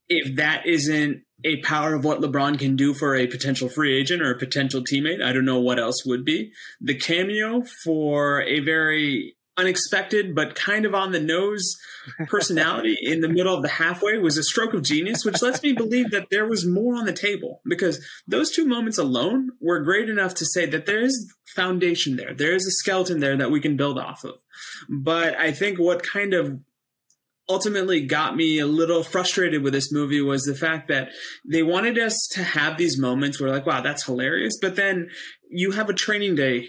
[0.09, 4.21] if that isn't a power of what LeBron can do for a potential free agent
[4.21, 6.51] or a potential teammate, I don't know what else would be.
[6.81, 11.75] The cameo for a very unexpected but kind of on the nose
[12.27, 15.73] personality in the middle of the halfway was a stroke of genius, which lets me
[15.73, 20.09] believe that there was more on the table because those two moments alone were great
[20.09, 22.33] enough to say that there is foundation there.
[22.33, 24.35] There is a skeleton there that we can build off of.
[24.89, 26.59] But I think what kind of
[27.47, 31.09] ultimately got me a little frustrated with this movie was the fact that
[31.47, 35.07] they wanted us to have these moments where like wow that's hilarious but then
[35.51, 36.67] you have a training day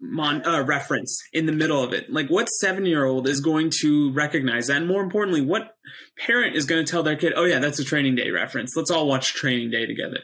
[0.00, 3.70] mon- uh, reference in the middle of it like what seven year old is going
[3.70, 5.74] to recognize that and more importantly what
[6.18, 8.90] parent is going to tell their kid oh yeah that's a training day reference let's
[8.90, 10.18] all watch training day together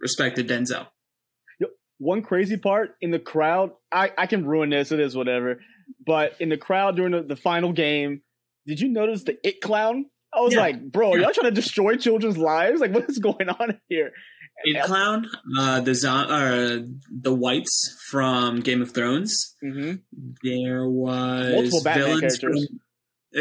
[0.00, 0.86] respected denzel
[1.98, 5.60] One crazy part in the crowd, I, I can ruin this, it is whatever.
[6.04, 8.22] But in the crowd during the, the final game,
[8.66, 10.06] did you notice the it clown?
[10.34, 10.62] I was Yeah.
[10.62, 11.24] like, bro, are Yeah.
[11.26, 12.80] y'all trying to destroy children's lives?
[12.80, 14.10] Like, what is going on here?
[14.64, 15.26] It Clown,
[15.58, 16.78] uh, the zo- uh,
[17.10, 19.56] the whites from Game of Thrones.
[19.60, 19.94] hmm
[20.42, 22.66] There was Multiple Batman villains characters.
[22.68, 22.80] from-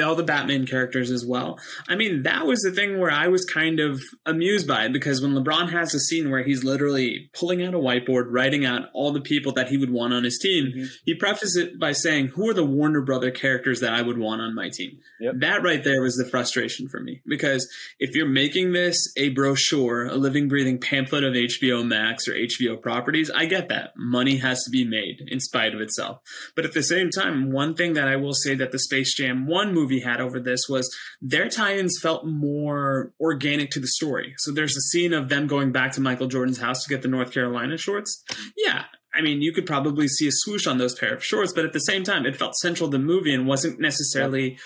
[0.04, 1.60] all the Batman characters as well.
[1.90, 5.22] I mean, that was the thing where I was kind of amused by it because
[5.22, 9.12] when LeBron has a scene where he's literally pulling out a whiteboard, writing out all
[9.12, 10.90] the people that he would want on his team, Mhm.
[11.06, 14.42] he prefaces it by saying, "Who are the Warner Brother characters that I would want
[14.42, 15.36] on my team?" Yep.
[15.40, 17.68] That right there was the frustration for me because
[18.00, 22.78] if you're making this a brochure, a living, breathing pamphlet of HBO Max or HBO
[22.78, 26.20] properties, I get that money has to be made in spite of itself.
[26.56, 29.46] But at the same time, one thing that I will say that the Space Jam
[29.48, 34.34] 1 movie had over this was their tie ins felt more organic to the story.
[34.38, 37.08] So there's a scene of them going back to Michael Jordan's house to get the
[37.08, 38.24] North Carolina shorts.
[38.58, 38.84] Yeah.
[39.14, 41.74] I mean, you could probably see a swoosh on those pair of shorts, but at
[41.74, 44.58] the same time, it felt central to the movie and wasn't necessarily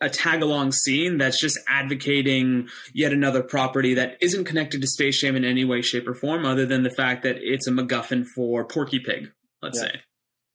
[0.00, 5.20] a tag along scene that's just advocating yet another property that isn't connected to Space
[5.20, 8.24] Jam in any way, shape, or form, other than the fact that it's a MacGuffin
[8.26, 9.88] for Porky Pig, let's Yeah.
[9.88, 10.00] say.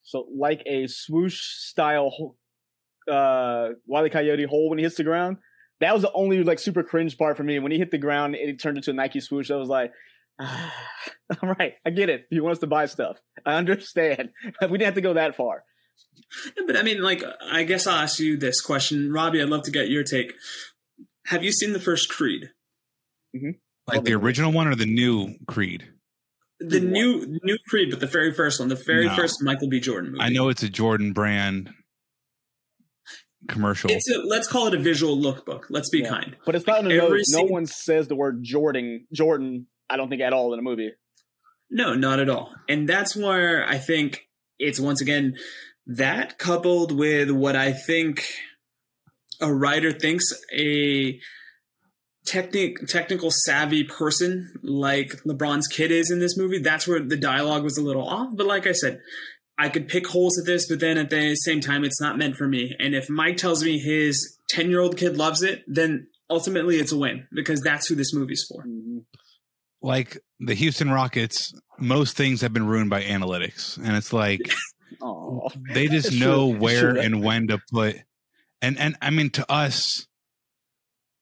[0.02, 2.38] So, like a swoosh style
[3.12, 4.10] uh, Wile E.
[4.10, 5.38] Coyote hole when he hits the ground.
[5.82, 7.60] That was the only like super cringe part for me.
[7.60, 9.52] When he hit the ground, it turned into a Nike swoosh.
[9.52, 9.92] I was like,
[10.40, 10.74] ah,
[11.44, 12.26] all right, I get it.
[12.32, 13.18] You want us to buy stuff.
[13.46, 14.30] I understand.
[14.62, 15.64] we didn't have to go that far.
[16.58, 19.12] Yeah, But I mean, like, I guess I'll ask you this question.
[19.12, 20.34] Robbie, I'd love to get your take.
[21.28, 22.50] Have you seen the first Creed?
[23.88, 25.88] Like the original one or the new Creed?
[26.60, 29.16] The new new Creed, but the very first one, the very No.
[29.16, 29.80] first Michael B.
[29.82, 30.24] Jordan movie.
[30.24, 31.70] I know it's a Jordan brand,
[33.48, 33.90] commercial.
[33.92, 35.64] It's a, let's call it a visual lookbook.
[35.70, 36.10] Let's be Yeah.
[36.10, 36.36] kind.
[36.46, 37.32] But it's not in the Every notes.
[37.34, 39.08] No one says the word Jordan.
[39.14, 39.68] Jordan.
[39.90, 40.92] I don't think at all in a movie.
[41.70, 42.54] No, not at all.
[42.70, 44.28] And that's where I think
[44.60, 45.36] it's once again
[45.88, 48.24] that coupled with what I think
[49.42, 50.24] a writer thinks
[50.58, 51.20] a
[52.26, 56.60] technic technical savvy person like LeBron's kid is in this movie.
[56.60, 58.30] That's where the dialogue was a little off.
[58.36, 59.00] But like I said,
[59.58, 62.36] I could pick holes at this, but then at the same time, it's not meant
[62.36, 62.76] for me.
[62.80, 66.92] And if Mike tells me his 10 year old kid loves it, then ultimately it's
[66.92, 68.66] a win because that's who this movie's for.
[68.66, 69.04] Mhm.
[69.82, 74.42] like the Houston Rockets, most things have been ruined by analytics, and it's like
[75.02, 75.50] Aw.
[75.74, 76.54] they just know true.
[76.56, 77.02] It's where true.
[77.02, 77.98] and when to put
[78.62, 80.08] and and i mean to us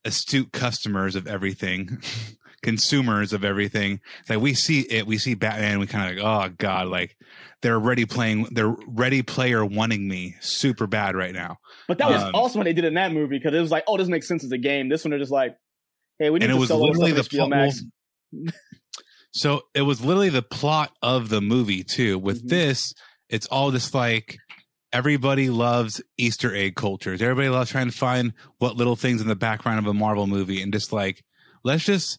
[0.06, 2.02] astute customers of everything
[2.62, 6.26] consumers of everything it's like we see it we see batman we kind of like
[6.52, 7.18] oh god like
[7.64, 12.22] they're already playing they're ready player wanting me super bad right now But that was
[12.22, 14.28] Um, awesome what they did in that movie because it was like, oh, this makes
[14.28, 14.88] sense as a game.
[14.90, 15.56] This one they're just like,
[16.20, 17.50] hey, we need and it to was sell all this literally the stuff HBO plot
[17.50, 17.84] Max.
[19.32, 22.50] so it was literally the plot of the movie too with Mhm.
[22.50, 22.94] this
[23.30, 24.38] it's all just like
[24.92, 29.36] everybody loves easter egg cultures everybody loves trying to find what little things in the
[29.36, 31.24] background of a marvel movie and just like
[31.64, 32.18] let's just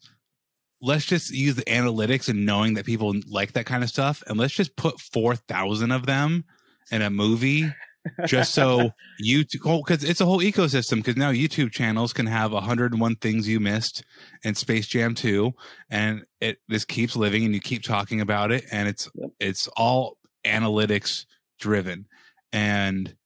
[0.84, 4.38] let's just use the analytics and knowing that people like that kind of stuff and
[4.38, 6.44] let's just put 4000 of them
[6.90, 7.72] in a movie
[8.26, 8.90] just so
[9.22, 10.96] YouTube, because it's a whole ecosystem.
[10.96, 14.04] Because now YouTube channels can have 101 things you missed
[14.42, 15.52] in Space Jam 2,
[15.90, 19.30] and it this keeps living, and you keep talking about it, and it's Yep.
[19.40, 21.24] it's all analytics
[21.58, 22.06] driven.
[22.52, 23.16] And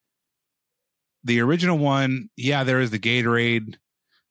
[1.24, 3.76] the original one, yeah, there was the Gatorade,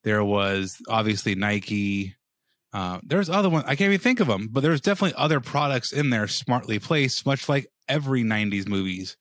[0.03, 2.15] there was obviously Nike.
[2.73, 5.93] Uh, there's other one I can't even think of them, but there's definitely other products
[5.93, 9.17] in there smartly placed, much like every '90s movies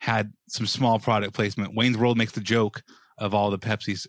[0.00, 1.74] had some small product placement.
[1.74, 2.82] Wayne's World makes the joke
[3.18, 4.06] of all the Pepsis.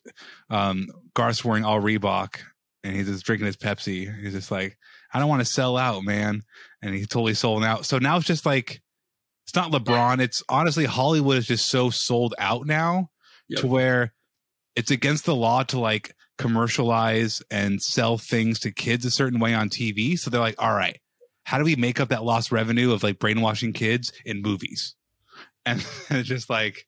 [0.49, 2.39] Um, Garth's wearing all Reebok
[2.83, 4.13] and he's just drinking his Pepsi.
[4.21, 4.77] He's just like,
[5.13, 6.41] I don't want to sell out, man.
[6.81, 7.85] And he's totally sold out.
[7.85, 8.81] So now it's just like,
[9.45, 10.21] it's not LeBron.
[10.21, 13.09] It's honestly, Hollywood is just so sold out now
[13.49, 13.59] Yep.
[13.61, 14.13] to where
[14.77, 19.53] it's against the law to like commercialize and sell things to kids a certain way
[19.53, 20.17] on TV.
[20.17, 20.99] So they're like, all right,
[21.43, 24.95] how do we make up that lost revenue of like brainwashing kids in movies?
[25.63, 26.87] And it's just like,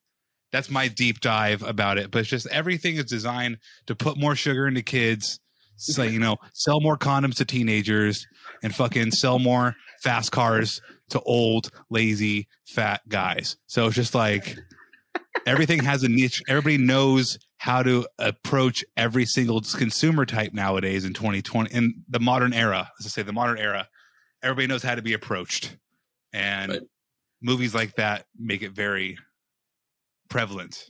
[0.52, 2.10] that's my deep dive about it.
[2.10, 5.40] But it's just everything is designed to put more sugar into kids.
[5.76, 8.26] So, you know, sell more condoms to teenagers
[8.64, 13.58] and fucking sell more fast cars to old, lazy, fat guys.
[13.68, 14.58] So it's just like
[15.46, 16.42] everything has a niche.
[16.48, 22.52] Everybody knows how to approach every single consumer type nowadays in 2020 in the modern
[22.52, 22.92] era.
[23.00, 23.88] as i say the modern era.
[24.42, 25.74] Everybody knows how to be approached.
[26.34, 26.82] And Right.
[27.42, 29.18] movies like that make it very
[30.30, 30.84] prevalent.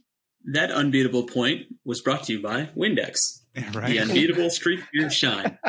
[0.51, 3.17] That unbeatable point was brought to you by Windex,
[3.53, 5.59] the unbeatable street beer shine.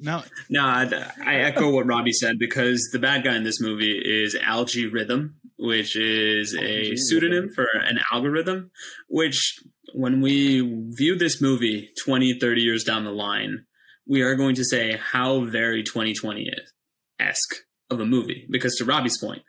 [0.00, 0.84] No, No, I,
[1.26, 5.36] I echo what Robbie said because the bad guy in this movie is Al-G Rhythm,
[5.58, 8.70] which is oh, a pseudonym for an algorithm,
[9.08, 9.58] which
[9.94, 10.60] when we
[10.96, 13.64] view this movie 20, 30 years down the line,
[14.06, 16.72] we are going to say how very 2020 is
[17.18, 17.54] esque
[17.90, 18.46] of a movie.
[18.50, 19.42] Because to Robbie's point,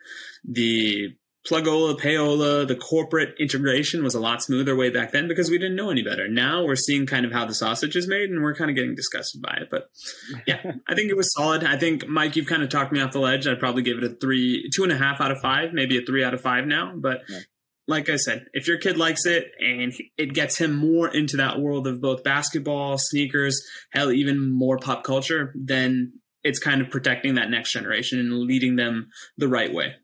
[0.43, 1.15] the
[1.47, 5.75] plugola, payola, the corporate integration was a lot smoother way back then because we didn't
[5.75, 6.27] know any better.
[6.27, 8.95] Now we're seeing kind of how the sausage is made and we're kind of getting
[8.95, 9.69] disgusted by it.
[9.69, 9.89] But
[10.47, 11.63] yeah, I think it was solid.
[11.63, 13.47] I think Mike, you've kind of talked me off the ledge.
[13.47, 16.01] I'd probably give it a three, two and a half out of five, maybe a
[16.05, 16.93] three out of five now.
[16.95, 17.39] But Yeah.
[17.87, 21.59] like I said, if your kid likes it and it gets him more into that
[21.59, 27.35] world of both basketball, sneakers, hell, even more pop culture, then it's kind of protecting
[27.35, 29.95] that next generation and leading them the right way.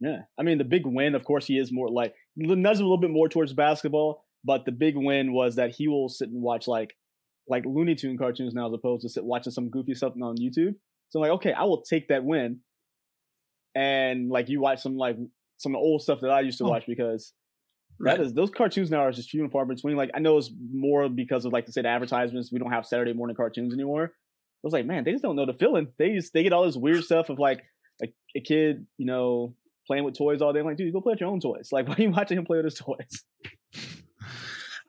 [0.00, 2.98] Yeah, I mean the big win, of course, he is more like nudges a little
[2.98, 6.66] bit more towards basketball, but the big win was that he will sit and watch
[6.68, 6.94] like
[7.48, 10.74] like Looney Tune cartoons now as opposed to sit watching some goofy stuff on YouTube.
[11.10, 12.60] So I'm like, okay, I will take that win,
[13.74, 15.16] and like you watch some like
[15.58, 16.68] some old stuff that I used to Oh.
[16.70, 17.32] watch because
[18.00, 18.16] Right.
[18.16, 19.96] that is those cartoons now are just few and far between.
[19.96, 22.50] Like I know it's more because of like to say the advertisements.
[22.50, 24.06] We don't have Saturday morning cartoons anymore.
[24.06, 25.86] I was like, man, they just don't know the feeling.
[25.98, 27.62] They just they get all this weird stuff of like
[28.02, 29.54] a, a kid, you know,
[29.86, 30.60] playing with toys all day.
[30.60, 31.68] I'm like, dude, go play with your own toys.
[31.72, 33.24] Like, why are you watching him play with his toys?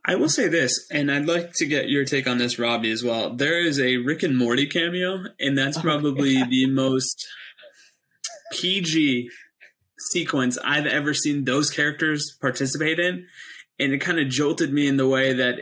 [0.08, 3.04] I will say this, and I'd like to get your take on this, Robbie, as
[3.04, 3.36] well.
[3.36, 7.26] There is a Rick and Morty cameo, and that's oh, probably the most
[8.52, 9.30] PG
[9.98, 13.26] sequence I've ever seen those characters participate in.
[13.80, 15.56] And it kind of jolted me in the way that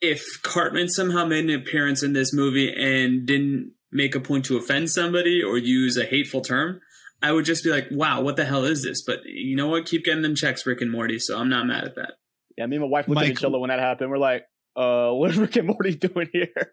[0.00, 4.56] if Cartman somehow made an appearance in this movie and didn't make a point to
[4.56, 6.80] offend somebody or use a hateful term,
[7.22, 9.02] I would just be like, wow, what the hell is this?
[9.04, 9.86] But you know what?
[9.86, 12.12] Keep getting them checks, Rick and Morty, so I'm not mad at that.
[12.58, 14.10] Yeah, me and my wife looked Mike- at each other when that happened.
[14.10, 14.44] We're like,
[14.76, 16.72] uh, what is Rick and Morty doing here?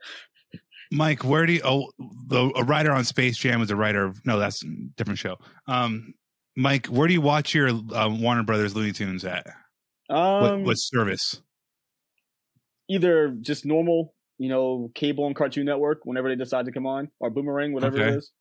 [0.92, 1.62] Mike, where do you?
[1.64, 1.90] Oh,
[2.28, 4.06] the a writer on Space Jam is a writer.
[4.06, 5.38] of- No, that's a different show.
[5.68, 6.14] Um,
[6.56, 9.48] Mike, where do you watch your um, Warner Brothers Looney Tunes at?
[10.08, 11.42] What, Um, what service?
[12.90, 17.10] either just normal, you know, cable and Cartoon Network whenever they decide to come on,
[17.20, 18.10] or Boomerang, whatever Okay.
[18.10, 18.32] it is,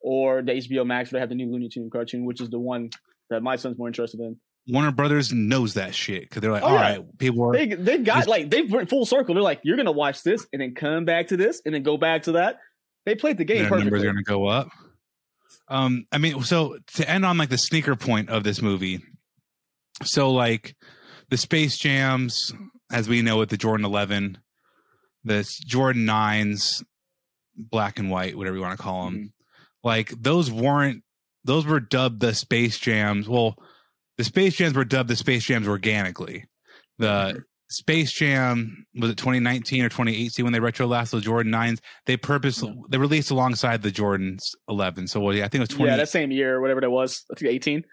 [0.00, 2.58] or the HBO Max where they have the new Looney Tune cartoon, which is the
[2.58, 2.90] one
[3.30, 4.36] that my son's more interested in.
[4.70, 6.80] Warner Brothers knows that shit because they're like, Oh, all yeah.
[6.96, 7.52] right, people are.
[7.52, 9.34] They they got Just- like they went full circle.
[9.34, 11.96] They're like, you're gonna watch this and then come back to this and then go
[11.96, 12.58] back to that.
[13.06, 13.84] They played the game their perfectly.
[13.90, 14.68] numbers are going to go up.
[15.68, 19.00] Um, I mean, so to end on like the sneaker point of this movie,
[20.04, 20.76] so like
[21.30, 22.52] the Space Jams,
[22.92, 24.36] as we know with the Jordan Eleven,
[25.24, 26.82] the Jordan Nines,
[27.56, 29.26] black and white, whatever you want to call them, Mm-hmm.
[29.88, 31.02] Like those weren't
[31.44, 33.28] those were dubbed the Space Jams.
[33.28, 33.56] Well,
[34.18, 36.44] the Space Jams were dubbed the Space Jams organically.
[36.98, 41.80] The Space Jam was it 2019 or 2018 when they retro last the Jordan nines.
[42.06, 45.06] They purpose they released alongside the Jordans 11.
[45.08, 45.90] So well, yeah, I think it was 20.
[45.90, 47.24] yeah, that same year, whatever that was.
[47.32, 47.84] I think 18,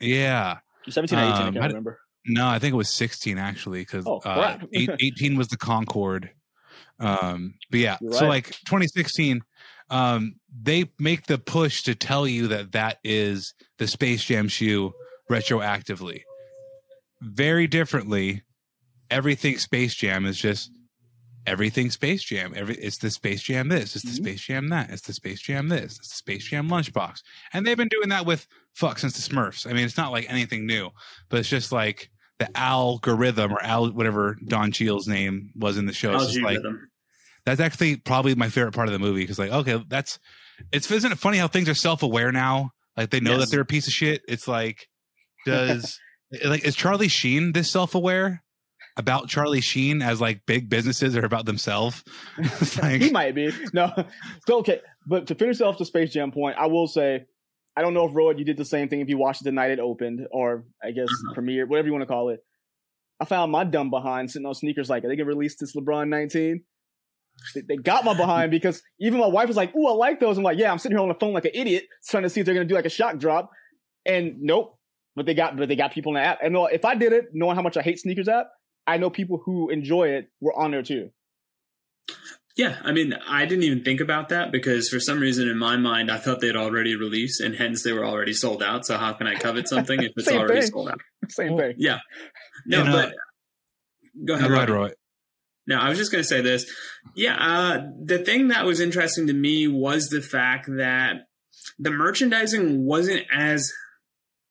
[0.00, 1.32] yeah, 17 or 18.
[1.32, 2.00] I Um, can't I- remember.
[2.26, 6.30] no, I think it was 16 actually because Oh, uh, 18 was the Concord.
[6.98, 9.42] Um, but yeah, You're so like 2016,
[9.92, 14.92] um, they make the push to tell you that that is the Space Jam shoe
[15.30, 16.22] retroactively.
[17.20, 18.42] Very differently,
[19.10, 20.70] everything Space Jam is just
[21.46, 22.52] everything Space Jam.
[22.56, 24.24] Every it's the Space Jam this, it's the Mhm.
[24.24, 27.20] Space Jam that, it's the Space Jam this, it's the Space Jam lunchbox,
[27.52, 29.66] and they've been doing that with fuck since the Smurfs.
[29.68, 30.90] I mean, it's not like anything new,
[31.28, 35.92] but it's just like the algorithm or al whatever Don Cheadle's name was in the
[35.92, 36.14] show.
[36.14, 36.58] It's just like.
[37.44, 40.18] That's actually probably my favorite part of the movie because like okay that's
[40.72, 43.40] it's isn't it funny how things are self-aware now like they know Yes.
[43.40, 44.88] that they're a piece of shit it's like
[45.44, 45.98] does
[46.44, 48.42] like is charlie sheen this self-aware
[48.96, 52.04] about charlie sheen as like big businesses or about themselves
[52.82, 53.52] like, he might be.
[53.72, 53.90] No.
[54.46, 57.24] So okay, but to finish off the Space Jam point, I will say,
[57.76, 59.52] I don't know if Rohit you did the same thing if you watched it the
[59.52, 61.34] night it opened, or I guess Uh-huh.
[61.34, 62.40] premiere, whatever you want to call it.
[63.20, 66.08] I found my dumb behind sitting on sneakers like, are they gonna release this LeBron
[66.08, 66.62] 19?
[67.54, 70.38] They, they got my behind because even my wife was like, "Ooh, I like those."
[70.38, 72.40] I'm like, "Yeah." I'm sitting here on the phone like an idiot, trying to see
[72.40, 73.50] if they're gonna do like a shock drop,
[74.06, 74.78] and nope.
[75.14, 76.38] But they got, but they got people in the app.
[76.42, 78.48] And if I did it, knowing how much I hate sneakers app,
[78.86, 81.10] I know people who enjoy it were on there too.
[82.56, 85.76] Yeah, I mean, I didn't even think about that because for some reason in my
[85.76, 88.84] mind, I thought they'd already released and hence they were already sold out.
[88.84, 90.70] So how can I covet something if it's already thing.
[90.70, 91.00] sold out?
[91.28, 91.74] Same thing.
[91.78, 91.98] Yeah.
[92.66, 93.14] No, You uh, know- but
[94.26, 94.48] go ahead.
[94.48, 94.72] Go ahead, Robbie.
[94.72, 94.90] Roy.
[95.66, 96.66] No, I was just going to say this.
[97.14, 101.26] Yeah, uh, the thing that was interesting to me was the fact that
[101.78, 103.72] the merchandising wasn't as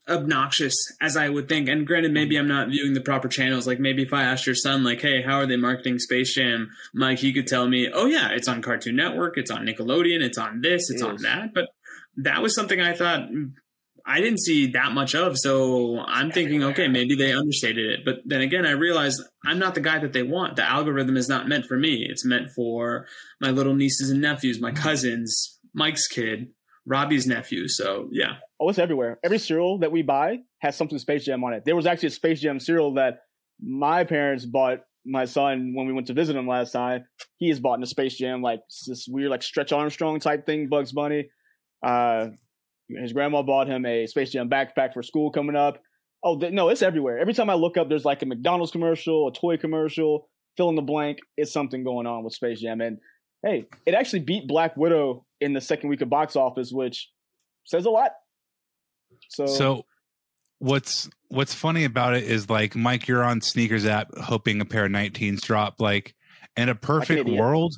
[0.09, 1.69] obnoxious as I would think.
[1.69, 3.67] And granted, maybe I'm not viewing the proper channels.
[3.67, 6.69] Like maybe if I asked your son, like, "Hey, how are they marketing Space Jam?"
[6.93, 10.37] Mike, he could tell me, "Oh yeah, it's on Cartoon Network, it's on Nickelodeon, it's
[10.37, 11.69] on this, it's It on that." But
[12.17, 13.53] that was something I thought mm,
[14.05, 15.37] I didn't see that much of.
[15.37, 17.99] So I'm thinking, okay, maybe they understated it.
[18.05, 20.55] But then again, I realized I'm not the guy that they want.
[20.55, 22.05] The algorithm is not meant for me.
[22.09, 23.07] It's meant for
[23.39, 26.47] my little nieces and nephews, my cousins, Mike's kid,
[26.85, 27.67] Robbie's nephew.
[27.67, 28.37] So yeah.
[28.59, 29.19] Oh, it's everywhere.
[29.23, 31.63] Every cereal that we buy has something Space Jam on it.
[31.65, 33.19] There was actually a Space Jam cereal that
[33.61, 37.05] my parents bought my son when we went to visit him last time.
[37.37, 40.69] He has bought in a Space Jam, like this weird, like Stretch Armstrong type thing,
[40.69, 41.29] Bugs Bunny.
[41.83, 42.27] Uh,
[42.99, 45.81] his grandma bought him a Space Jam backpack for school coming up.
[46.23, 47.19] Oh, th- no, it's everywhere.
[47.19, 50.75] Every time I look up, there's like a McDonald's commercial, a toy commercial, fill in
[50.75, 51.19] the blank.
[51.37, 52.81] It's something going on with Space Jam.
[52.81, 52.99] And
[53.43, 57.09] hey, it actually beat Black Widow in the second week of box office, which
[57.65, 58.11] says a lot.
[59.29, 59.85] So, So
[60.59, 64.85] what's what's funny about it is like Mike, you're on sneakers app hoping a pair
[64.85, 65.75] of 19s drop.
[65.79, 66.15] Like
[66.55, 67.39] in a perfect idiot.
[67.39, 67.75] world,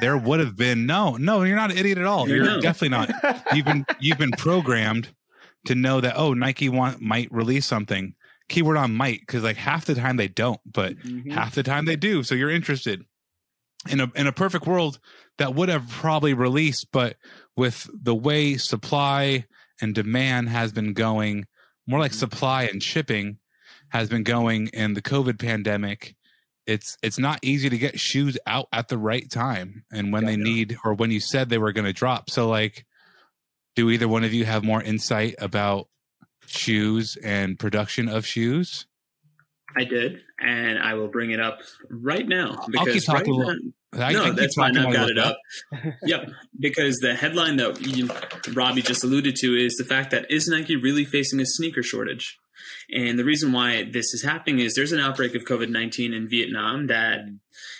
[0.00, 2.28] there would have been no, no, you're not an idiot at all.
[2.28, 2.60] You're No.
[2.60, 3.44] definitely not.
[3.54, 5.08] You've been you've been programmed
[5.66, 8.14] to know that oh Nike want might release something.
[8.48, 11.32] Keyword on might because like half the time they don't, but Mhm.
[11.32, 12.22] half the time they do.
[12.22, 13.04] So you're interested.
[13.88, 14.98] In a in a perfect world,
[15.38, 17.16] that would have probably released, but
[17.56, 19.44] with the way supply
[19.80, 21.46] and demand has been going,
[21.86, 23.38] more like supply and shipping
[23.90, 26.14] has been going in the COVID pandemic,
[26.68, 30.28] it's it's not easy to get shoes out at the right time and when Yeah,
[30.30, 30.44] they yeah.
[30.44, 32.30] need or when you said they were going to drop.
[32.30, 32.84] So like
[33.74, 35.88] do either one of you have more insight about
[36.46, 38.86] shoes and production of shoes?
[39.76, 41.58] I did, and I will bring it up
[41.90, 44.76] right now I'll because keep talking right now- I- I no, keep that's fine.
[44.76, 45.38] I've got it up.
[46.02, 46.28] yep,
[46.60, 48.10] because the headline that you,
[48.52, 52.36] Robbie just alluded to is the fact that is Nike really facing a sneaker shortage?
[52.90, 56.28] And the reason why this is happening is there's an outbreak of COVID 19 in
[56.28, 57.20] Vietnam that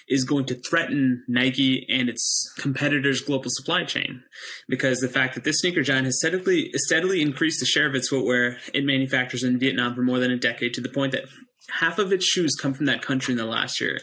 [0.09, 4.23] is going to threaten Nike and its competitors' global supply chain.
[4.69, 8.09] Because the fact that this sneaker giant has steadily, steadily increased the share of its
[8.09, 11.25] footwear it manufactures in Vietnam for more than a decade to the point that
[11.71, 14.01] half of its shoes come from that country in the last year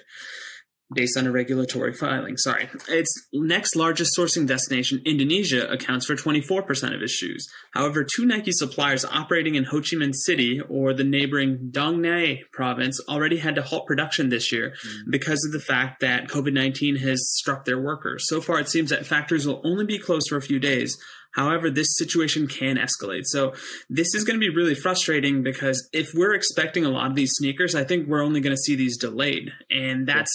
[0.93, 2.37] based on a regulatory filing.
[2.37, 2.69] Sorry.
[2.87, 7.47] Its next largest sourcing destination, Indonesia, accounts for 24% of its shoes.
[7.71, 12.41] However, two Nike suppliers operating in Ho Chi Minh City or the neighboring Dong Nai
[12.53, 15.11] province already had to halt production this year mm.
[15.11, 18.27] because of the fact that COVID-19 has struck their workers.
[18.27, 20.97] So far, it seems that factories will only be closed for a few days.
[21.31, 23.25] However, this situation can escalate.
[23.25, 23.55] So
[23.89, 27.33] this is going to be really frustrating because if we're expecting a lot of these
[27.33, 29.51] sneakers, I think we're only going to see these delayed.
[29.69, 30.31] And that's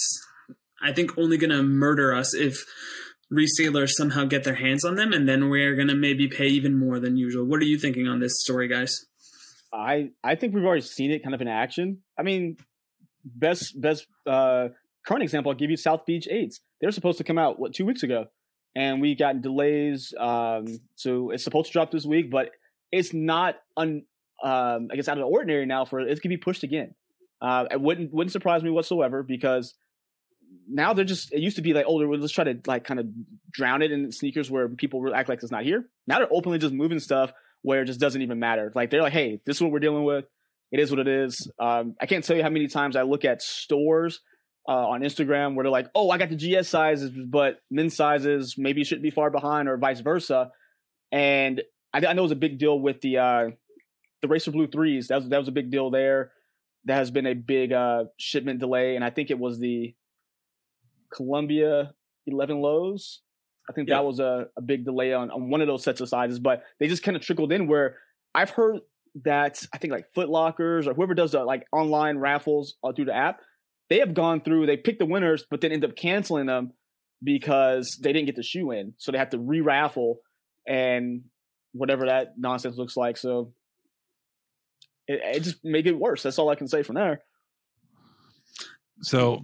[0.83, 2.65] I think only going to murder us if
[3.31, 6.77] resellers somehow get their hands on them, and then we're going to maybe pay even
[6.77, 7.45] more than usual.
[7.45, 9.05] What are you thinking on this story, guys?
[9.73, 11.99] I I think we've already seen it kind of in action.
[12.19, 12.57] I mean,
[13.23, 14.69] best best uh,
[15.07, 16.59] current example, I'll give you South Beach Eights.
[16.81, 18.25] They're supposed to come out what two weeks ago,
[18.75, 20.13] and we got delays.
[20.19, 22.49] Um, so it's supposed to drop this week, but
[22.91, 24.03] it's not un
[24.43, 26.93] um, I guess out of the ordinary now for it to be pushed again.
[27.41, 29.73] Uh, it wouldn't wouldn't surprise me whatsoever because
[30.67, 33.07] now they're just it used to be like oh let's try to like kind of
[33.51, 35.85] drown it in sneakers where people act like it's not here.
[36.07, 37.31] Now they're openly just moving stuff
[37.61, 38.71] where it just doesn't even matter.
[38.73, 40.25] Like they're like hey this is what we're dealing with.
[40.71, 41.51] It is what it is.
[41.59, 44.21] Um, i can't tell you how many times i look at stores
[44.67, 48.55] uh, on instagram where they're like oh i got the gs sizes but men's sizes
[48.57, 50.51] maybe shouldn't be far behind or vice versa.
[51.11, 51.61] And
[51.93, 53.49] i, I know it was a big deal with the uh,
[54.21, 55.07] the racer blue threes.
[55.07, 56.31] That was, that was a big deal there.
[56.85, 58.95] That has been a big uh, shipment delay.
[58.95, 59.93] And i think it was the
[61.13, 61.93] Columbia
[62.27, 63.21] 11 lows.
[63.69, 66.09] I think that was a, a big delay on, on one of those sets of
[66.09, 67.97] sizes, but they just kind of trickled in where
[68.33, 68.79] I've heard
[69.23, 73.05] that I think like Foot Lockers or whoever does the like online raffles uh, through
[73.05, 73.41] the app,
[73.89, 76.71] they have gone through, they pick the winners, but then end up canceling them
[77.23, 78.93] because they didn't get the shoe in.
[78.97, 80.19] So they have to re raffle
[80.67, 81.23] and
[81.73, 83.17] whatever that nonsense looks like.
[83.17, 83.53] So
[85.07, 86.23] it, it just make it worse.
[86.23, 87.21] That's all I can say from there.
[89.01, 89.43] So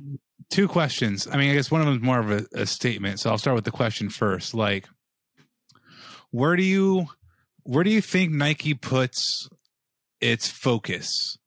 [0.50, 1.28] two questions.
[1.32, 3.20] I mean, I guess one of them is more of a, a statement.
[3.20, 4.54] So I'll start with the question first.
[4.54, 4.88] Like,
[6.32, 7.08] where do you
[7.64, 9.50] where do you think Nike puts
[10.22, 11.38] its focus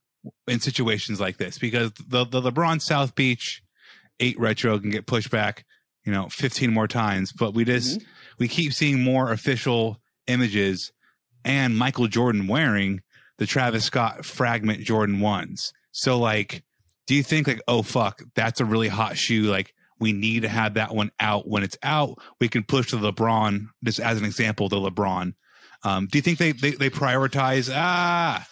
[0.46, 1.58] in situations like this?
[1.58, 3.62] Because the the LeBron South Beach
[4.20, 5.64] eight retro can get pushed back,
[6.04, 8.10] you know, fifteen more times, but we just mm-hmm.
[8.38, 10.92] we keep seeing more official images
[11.44, 13.00] and Michael Jordan wearing
[13.38, 15.72] the Travis Scott fragment Jordan ones.
[15.92, 16.62] So like
[17.10, 19.42] do you think like, oh fuck, that's a really hot shoe?
[19.42, 21.48] Like we need to have that one out.
[21.48, 23.66] When it's out, we can push the LeBron.
[23.82, 25.34] Just as an example, the LeBron.
[25.82, 27.68] Um, do you think they, they they prioritize?
[27.74, 28.46] Ah,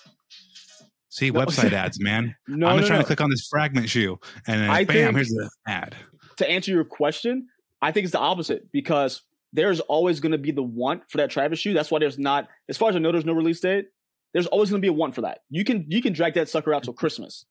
[1.08, 1.38] see no.
[1.38, 2.34] website ads, man.
[2.48, 5.14] no, I'm just no, trying to click on this fragment shoe, and then, I bam,
[5.14, 5.94] think, here's the ad.
[6.38, 7.46] To answer your question,
[7.80, 11.30] I think it's the opposite because there's always going to be the want for that
[11.30, 11.74] Travis shoe.
[11.74, 13.86] That's why there's not, as far as I know, there's no release date.
[14.32, 15.42] There's always going to be a want for that.
[15.48, 17.46] You can you can drag that sucker out till Christmas.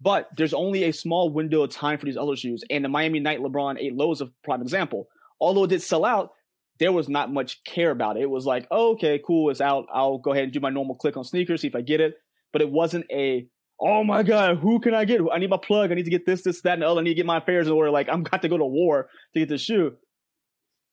[0.00, 2.64] But there's only a small window of time for these other shoes.
[2.70, 5.08] And the Miami Night LeBron 8 Low is a prime example.
[5.40, 6.32] Although it did sell out,
[6.78, 8.22] there was not much care about it.
[8.22, 9.86] It was like, oh, okay, cool, it's out.
[9.92, 12.14] I'll go ahead and do my normal click on sneakers, see if I get it.
[12.52, 13.46] But it wasn't a,
[13.78, 15.20] oh my God, who can I get?
[15.30, 15.92] I need my plug.
[15.92, 17.00] I need to get this, this, that, and the other.
[17.00, 17.90] I need to get my affairs in order.
[17.90, 19.92] Like, I'm got to go to war to get this shoe.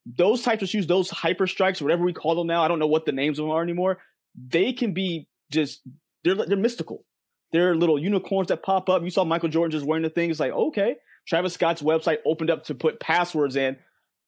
[0.04, 2.86] Those types of shoes, those hyper strikes, whatever we call them now, I don't know
[2.86, 3.98] what the names of them are anymore.
[4.36, 5.80] They can be just,
[6.22, 7.04] they're, they're mystical.
[7.52, 9.02] There are little unicorns that pop up.
[9.02, 10.30] You saw Michael Jordan just wearing the thing.
[10.30, 10.96] It's like, okay,
[11.26, 13.76] Travis Scott's website opened up to put passwords in.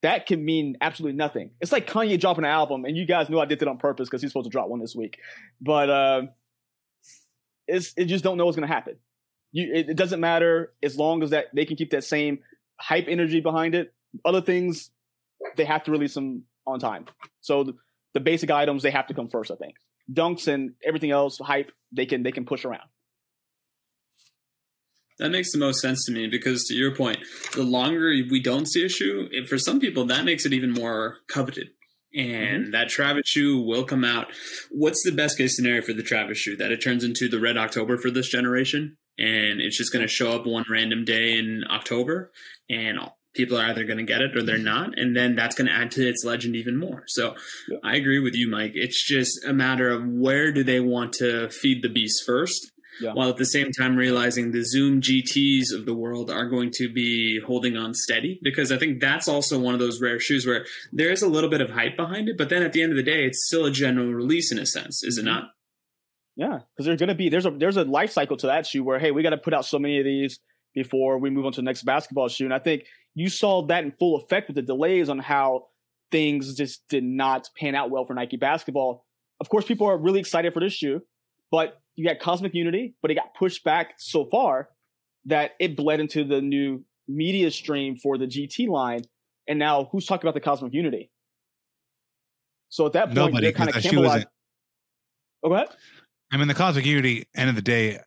[0.02, 1.50] That can mean absolutely nothing.
[1.60, 4.08] It's like Kanye dropping an album, and you guys knew I did that on purpose
[4.08, 5.18] because he's supposed to drop one this week.
[5.60, 6.22] But uh,
[7.68, 8.96] it's it just don't know what's to happen.
[9.52, 12.38] You, it, it doesn't matter as long as that they can keep that same
[12.78, 13.92] hype energy behind it.
[14.24, 14.90] Other things,
[15.56, 17.06] they have to release them on time.
[17.40, 17.74] So the,
[18.14, 19.50] the basic items they have to come first.
[19.50, 19.74] I think
[20.12, 22.88] dunks and everything else hype they can they can push around.
[25.20, 27.18] That makes the most sense to me because, to your point,
[27.54, 31.18] the longer we don't see a shoe, for some people, that makes it even more
[31.28, 31.68] coveted.
[32.14, 32.70] And mm-hmm.
[32.72, 34.28] that Travis shoe will come out.
[34.70, 36.56] What's the best case scenario for the Travis shoe?
[36.56, 40.12] That it turns into the Red October for this generation, and it's just going to
[40.12, 42.32] show up one random day in October,
[42.70, 42.98] and
[43.34, 45.72] people are either going to get it or they're not and then that's going to
[45.72, 47.34] add to its legend even more so
[47.68, 47.78] yeah.
[47.84, 51.48] i agree with you mike it's just a matter of where do they want to
[51.48, 53.12] feed the beast first yeah.
[53.12, 56.92] while at the same time realizing the Zoom GTs of the world are going to
[56.92, 60.66] be holding on steady because I think that's also one of those rare shoes where
[60.92, 62.96] there is a little bit of hype behind it, but then at the end of
[62.96, 65.50] the day, it's still a general release in a sense, is it not?
[66.36, 68.98] Yeah, because there's gonna be there's a there's a life cycle to that shoe where
[68.98, 70.38] hey we got to put out so many of these
[70.74, 72.84] before we move on to the next basketball shoe, and I think
[73.14, 75.66] you saw that in full effect with the delays on how
[76.10, 79.04] things just did not pan out well for Nike basketball.
[79.40, 81.02] Of course, people are really excited for this shoe,
[81.50, 84.68] but you got Cosmic Unity, but it got pushed back so far
[85.26, 89.00] that it bled into the new media stream for the GT line.
[89.48, 91.10] And now who's talking about the Cosmic Unity?
[92.68, 94.24] So at that point, Nobody, they're kind of 'cause that shoe cannibalized.
[95.42, 95.68] Oh, go ahead.
[96.32, 97.24] I mean, the Cosmic Unity.
[97.34, 97.98] End of the day,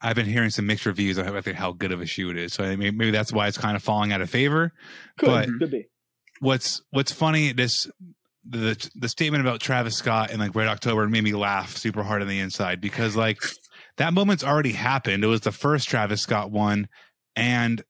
[0.00, 2.52] I've been hearing some mixed reviews on how, how good of a shoe it is.
[2.52, 4.72] So I mean, maybe that's why it's kind of falling out of favor.
[5.18, 5.88] Could, But- could be.
[6.40, 7.86] what's what's funny this
[8.48, 12.22] the the statement about Travis Scott and like Red October made me laugh super hard
[12.22, 13.38] on the inside because like
[13.96, 15.22] that moment's already happened.
[15.24, 16.88] It was the first Travis Scott one
[17.36, 17.82] and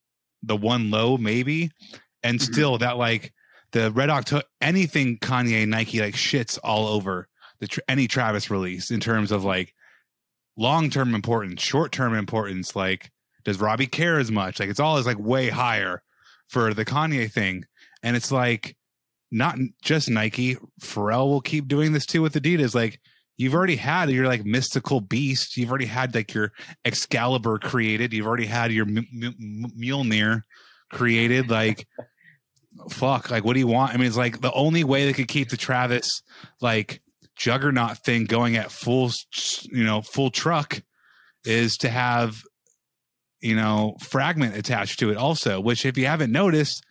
[0.43, 1.71] the one low maybe,
[2.23, 2.43] and Mhm.
[2.43, 3.33] still that like
[3.73, 7.29] the Red October anything Kanye Nike like shits all over
[7.61, 9.73] the tr- any Travis release in terms of like
[10.57, 12.75] long term importance, short term importance.
[12.75, 13.11] Like
[13.45, 14.59] does Robbie care as much?
[14.59, 16.03] Like it's all is like way higher
[16.49, 17.65] for the Kanye thing.
[18.03, 18.77] And it's like
[19.31, 20.57] not just Nike.
[20.81, 22.75] Pharrell will keep doing this too with Adidas.
[22.75, 23.01] Like
[23.37, 25.57] you've already had your like mystical beast.
[25.57, 26.53] You've already had like your
[26.85, 28.13] Excalibur created.
[28.13, 30.43] You've already had your M- M- Mjolnir
[30.91, 31.51] created.
[31.51, 31.87] Like
[32.91, 33.31] fuck.
[33.31, 33.95] Like what do you want?
[33.95, 36.23] I mean, it's like the only way they could keep the Travis
[36.61, 37.01] like
[37.37, 39.11] juggernaut thing going at full,
[39.71, 40.83] you know, full truck
[41.45, 42.43] is to have
[43.41, 45.61] you know fragment attached to it also.
[45.61, 46.85] Which if you haven't noticed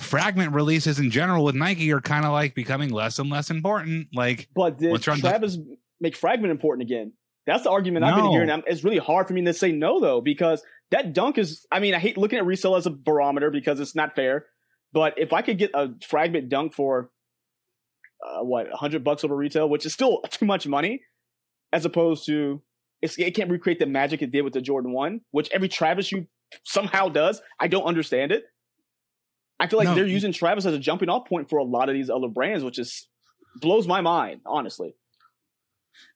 [0.00, 4.08] fragment releases in general with Nike are kind of like becoming less and less important.
[4.14, 5.58] Like, But did What's wrong with- Travis
[6.00, 7.12] make Fragment important again?
[7.46, 8.50] That's the argument I've been hearing.
[8.50, 11.66] I'm- It's really hard for me to say no though, because that dunk is.
[11.72, 14.46] I mean, I hate looking at resale as a barometer because it's not fair.
[14.92, 17.10] But if I could get a Fragment dunk for
[18.24, 21.02] uh, what hundred bucks over retail, which is still too much money,
[21.72, 22.62] as opposed to
[23.02, 26.06] it's, it can't recreate the magic it did with the Jordan One, which every Travis
[26.06, 26.26] shoe
[26.64, 27.40] somehow does.
[27.58, 28.44] I don't understand it.
[29.60, 29.94] I feel like No.
[29.94, 32.64] they're using Travis as a jumping off point for a lot of these other brands,
[32.64, 33.06] which is
[33.56, 34.94] blows my mind, honestly.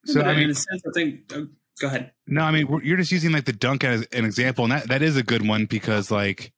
[0.05, 1.31] so But I in mean, a sense, I think.
[1.33, 1.47] Oh,
[1.79, 2.11] go ahead.
[2.27, 5.01] no, I mean, you're just using like the dunk as an example, and that that
[5.01, 6.51] is a good one because like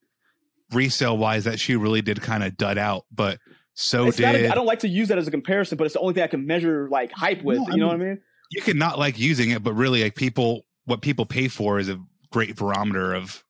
[0.71, 3.39] resale wise, that shoe really did kind of dud out, but
[3.73, 5.85] so it's not did a, I don't like to use that as a comparison, but
[5.85, 7.57] it's the only thing I can measure like hype with.
[7.59, 8.21] No, I you know mean- what I mean?
[8.51, 11.89] you can not like using it, but really like people, what people pay for is
[11.89, 11.99] a
[12.31, 13.43] great barometer of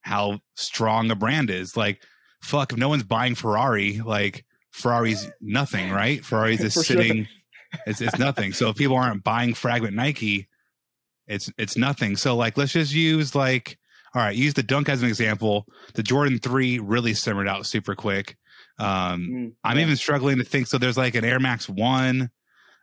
[0.00, 1.76] how strong a brand is.
[1.76, 2.02] Like,
[2.42, 6.24] fuck, if no one's buying Ferrari, like Ferrari's nothing, right?
[6.24, 7.02] Ferrari's just For sure.
[7.02, 7.28] sitting,
[7.86, 8.52] it's it's nothing.
[8.52, 10.48] So if people aren't buying Fragment Nike,
[11.26, 12.16] it's it's nothing.
[12.16, 13.78] So like, let's just use like,
[14.14, 15.66] all right, use the Dunk as an example.
[15.94, 18.36] The Jordan Three really simmered out super quick.
[18.78, 19.84] Um, Mm, I'm yeah.
[19.84, 20.66] even struggling to think.
[20.66, 22.30] So there's like an Air Max One.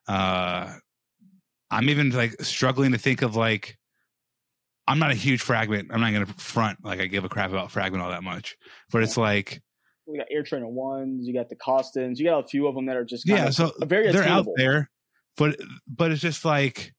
[0.07, 0.73] Uh,
[1.69, 3.77] I'm even like struggling to think of like.
[4.87, 5.89] I'm not a huge fragment.
[5.91, 8.57] I'm not going to front like I give a crap about fragment all that much,
[8.91, 9.61] but it's like
[10.05, 12.85] We got Air Trainer ones, you got the Costins, you got a few of them
[12.85, 13.49] that are just yeah.
[13.49, 14.89] So very they're out there,
[15.35, 15.57] but
[15.87, 16.93] but it's just like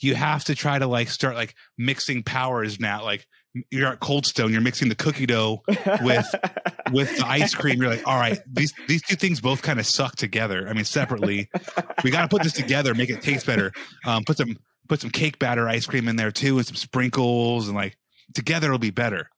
[0.00, 3.04] you have to try to like start like mixing powers now.
[3.04, 3.26] Like
[3.70, 5.62] you're at Cold Stone, you're mixing the cookie dough
[6.02, 6.26] with
[6.92, 9.86] with the ice cream, you're like, all right, these these two things both kind of
[9.86, 10.66] suck together.
[10.68, 11.48] I mean, separately,
[12.02, 13.72] we got to put this together, make it taste better.
[14.04, 14.56] Um, put some
[14.88, 17.96] put some cake batter ice cream in there too, and some sprinkles, and like
[18.34, 19.30] together it'll be better.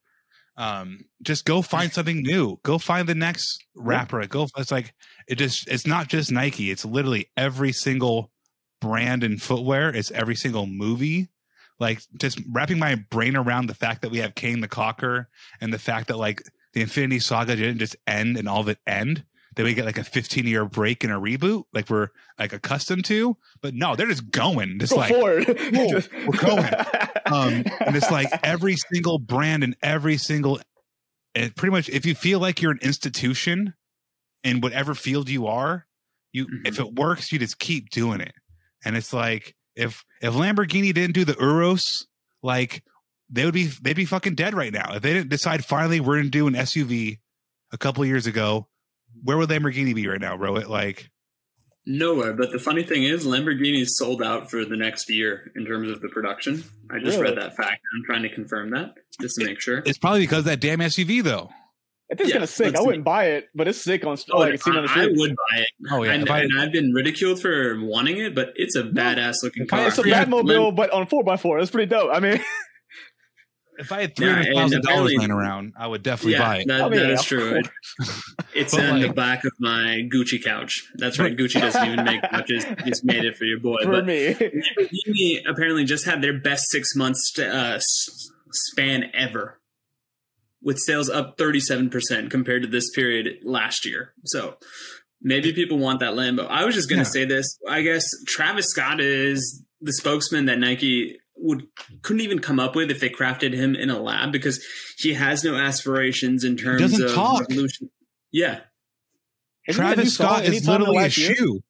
[0.57, 2.59] Um, just go find something new.
[2.63, 4.25] Go find the next rapper.
[4.25, 4.47] Go.
[4.57, 4.93] It's like
[5.27, 5.67] it just.
[5.67, 6.71] It's not just Nike.
[6.71, 8.31] It's literally every single
[8.81, 9.89] brand in footwear.
[9.89, 11.29] It's every single movie.
[11.79, 15.29] Like just wrapping my brain around the fact that we have Kang the Conqueror
[15.61, 16.41] and the fact that like
[16.73, 19.23] the Infinity Saga didn't just end and all of it end.
[19.57, 23.05] That we get like a 15 year break and a reboot, like we're like accustomed
[23.05, 23.35] to.
[23.61, 24.79] But no, they're just going.
[24.79, 25.47] Just Go like forward.
[25.73, 26.73] we're going.
[27.25, 30.59] um, and it's like every single brand and every single,
[31.35, 33.73] and pretty much if you feel like you're an institution
[34.43, 35.87] in whatever field you are,
[36.31, 36.67] you Mhm.
[36.67, 38.33] if it works, you just keep doing it.
[38.85, 42.05] And it's like if if Lamborghini didn't do the Urus,
[42.43, 42.83] like
[43.29, 44.93] they would be they'd be fucking dead right now.
[44.95, 47.17] If they didn't decide finally we're gonna do an SUV
[47.71, 48.67] a couple years ago,
[49.23, 50.67] where would Lamborghini be right now, Rohit?
[50.67, 51.09] Like
[51.85, 52.33] Nowhere.
[52.33, 56.01] But the funny thing is, Lamborghini's sold out for the next year in terms of
[56.01, 56.63] the production.
[56.91, 57.33] I just Really?
[57.33, 57.81] read that fact.
[57.95, 59.81] I'm trying to confirm that just to make sure.
[59.85, 61.49] it's probably because of that damn SUV though.
[62.09, 62.75] I think it's Yeah, kind of sick.
[62.75, 64.17] I wouldn't buy it, but it's sick on.
[64.31, 65.67] Oh, like, it's seen on the I would buy it.
[65.91, 69.43] Oh yeah, and, I, and I've been ridiculed for wanting it, but it's a badass
[69.43, 69.87] looking car.
[69.87, 71.59] It's a Yeah, Batmobile, but on four x four.
[71.59, 72.09] It's pretty dope.
[72.13, 72.39] I mean,
[73.79, 76.33] If I had three Yeah, hundred and thousand dollars apparently- laying around, I would definitely
[76.33, 76.67] yeah, buy it.
[76.67, 77.61] that, I mean, that is of true.
[78.55, 80.83] It's in on the back of my Gucci couch.
[80.95, 81.37] That's right.
[81.37, 82.65] Gucci doesn't even make watches.
[82.85, 83.77] Just made it for your boy.
[83.83, 84.33] For but me.
[84.33, 87.79] Lamborghini apparently just had their best six months uh,
[88.51, 89.59] span ever,
[90.61, 94.13] with sales up 37% compared to this period last year.
[94.25, 94.57] So
[95.21, 96.47] maybe people want that Lambo.
[96.49, 97.11] I was just going to Yeah.
[97.11, 97.57] say this.
[97.69, 101.67] I guess Travis Scott is the spokesman that Nike would
[102.01, 104.63] couldn't even come up with if they crafted him in a lab because
[104.97, 107.41] he has no aspirations in terms doesn't of talk.
[107.41, 107.89] revolution.
[108.31, 108.61] Yeah.
[109.67, 111.35] Isn't Travis Scott is anytime in the literally a last year?
[111.35, 111.61] shoe.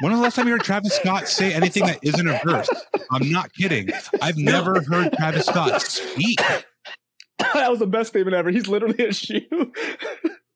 [0.00, 2.68] When was the last time you heard Travis Scott say anything that isn't a verse?
[3.10, 3.90] I'm not kidding.
[4.20, 6.38] I've never heard Travis Scott speak.
[7.38, 8.50] that was the best statement ever.
[8.50, 9.72] He's literally a shoe.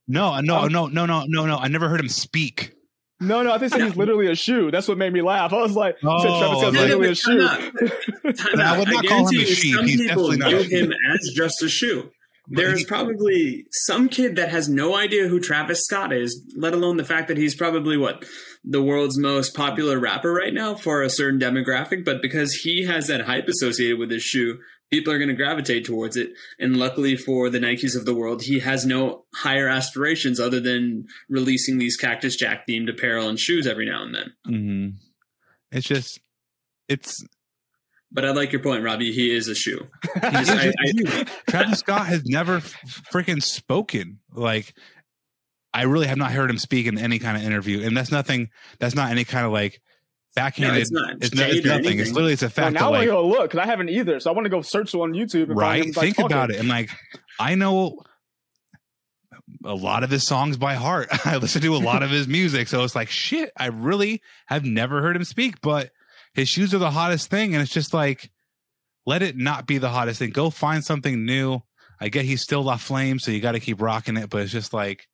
[0.09, 1.57] No, no, no, no, no, no, no.
[1.57, 2.73] I never heard him speak.
[3.21, 4.71] No, no, I think he's literally a shoe.
[4.71, 5.53] That's what made me laugh.
[5.53, 7.49] I was like, he said Oh, Travis Scott's no, no, literally but a shoe.
[7.49, 8.35] time.
[8.35, 9.75] Time I would not I call him a you sheep.
[9.75, 12.11] Some He's people definitely not view a him as just a shoe.
[12.49, 16.97] There is probably some kid that has no idea who Travis Scott is, let alone
[16.97, 18.25] the fact that he's probably what
[18.63, 22.05] the world's most popular rapper right now for a certain demographic.
[22.05, 24.59] But because he has that hype associated with his shoe,
[24.91, 26.31] people are going to gravitate towards it.
[26.59, 31.07] And luckily for the Nikes of the world, he has no higher aspirations other than
[31.29, 34.33] releasing these Cactus Jack themed apparel and shoes every now and then.
[34.47, 34.93] Mhm.
[35.73, 36.21] It's just,
[36.89, 37.25] it's.
[38.13, 39.13] But I like your point, Robbie.
[39.13, 39.89] He is a shoe.
[40.23, 44.21] Just- I- I- Travis Scott has never freaking spoken.
[44.33, 44.73] Like,
[45.75, 48.49] I really have not heard him speak in any kind of interview, and that's nothing.
[48.79, 49.83] That's not any kind of like
[50.37, 50.83] No, backhanded.
[50.83, 51.15] it's not.
[51.21, 51.99] it's, no- it's nothing.
[51.99, 52.75] It's literally it's a Well, fact.
[52.75, 54.21] now that, I want like, to go look because I haven't either.
[54.21, 55.83] So I want to go search on YouTube and right?
[55.83, 56.37] Find him, like, Think talking.
[56.37, 56.57] about it.
[56.59, 56.91] And like,
[57.41, 58.01] I know
[59.65, 61.09] a lot of his songs by heart.
[61.27, 63.51] I listen to a lot of his music, so it's like shit.
[63.57, 65.91] I really have never heard him speak, but
[66.35, 68.31] his shoes are the hottest thing, and it's just like,
[69.07, 70.31] let it not be the hottest thing.
[70.31, 71.61] Go find something new.
[72.01, 74.53] I get he's still La Flame, so you got to keep rocking it, but it's
[74.53, 75.07] just like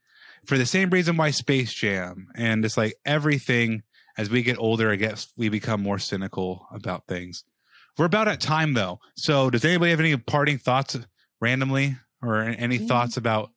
[0.47, 3.83] for the same reason why Space Jam, and it's like everything.
[4.19, 7.45] As we get older, I guess we become more cynical about things.
[7.99, 8.99] We're about at time though.
[9.17, 10.99] So does anybody have any parting thoughts
[11.41, 13.51] randomly or any thoughts about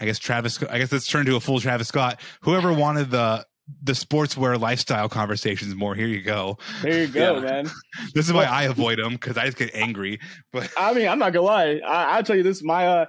[0.00, 2.20] I guess Travis I guess let's turn to a full Travis Scott.
[2.42, 3.46] Whoever wanted the
[3.82, 6.58] the sportswear lifestyle conversations more, here you go.
[6.82, 7.40] There you go, Yeah.
[7.40, 7.70] man.
[8.14, 10.18] This is why I avoid them because I just get angry.
[10.52, 11.80] But I mean, I'm not gonna lie.
[11.86, 13.06] I, I'll tell you this: my uh,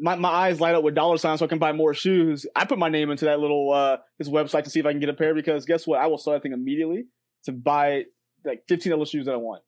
[0.00, 2.46] my my eyes light up with dollar signs so I can buy more shoes.
[2.56, 5.00] I put my name into that little uh his website to see if I can
[5.00, 6.00] get a pair because guess what?
[6.00, 7.04] I will sell that thing immediately
[7.44, 8.04] to buy
[8.44, 9.62] like 15 other shoes that I want.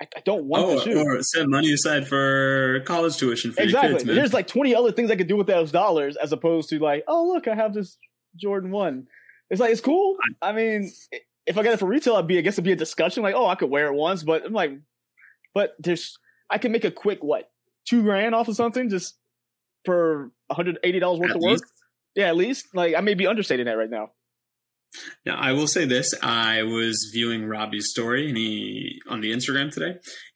[0.00, 0.98] I, I don't want Oh, the shoe.
[1.00, 4.14] or set money aside for college tuition for your kids, man.
[4.14, 7.04] There's like 20 other things I could do with those dollars as opposed to like,
[7.08, 7.98] oh look, I have this
[8.36, 9.06] Jordan one.
[9.50, 10.16] It's like it's cool.
[10.42, 10.92] I mean,
[11.46, 13.34] if I got it for retail, I'd be I guess it'd be a discussion like,
[13.34, 14.72] oh, I could wear it once, but I'm like,
[15.54, 16.18] but there's
[16.50, 17.50] I can make a quick what
[17.86, 19.16] two grand off of something just
[19.88, 21.52] for 180 dollars worth At of work.
[21.52, 21.64] least.
[22.14, 24.10] Yeah, at least like I may be understating that right now.
[25.24, 29.72] Now, I will say this: I was viewing Robbie's story, and he on the Instagram
[29.72, 29.94] today,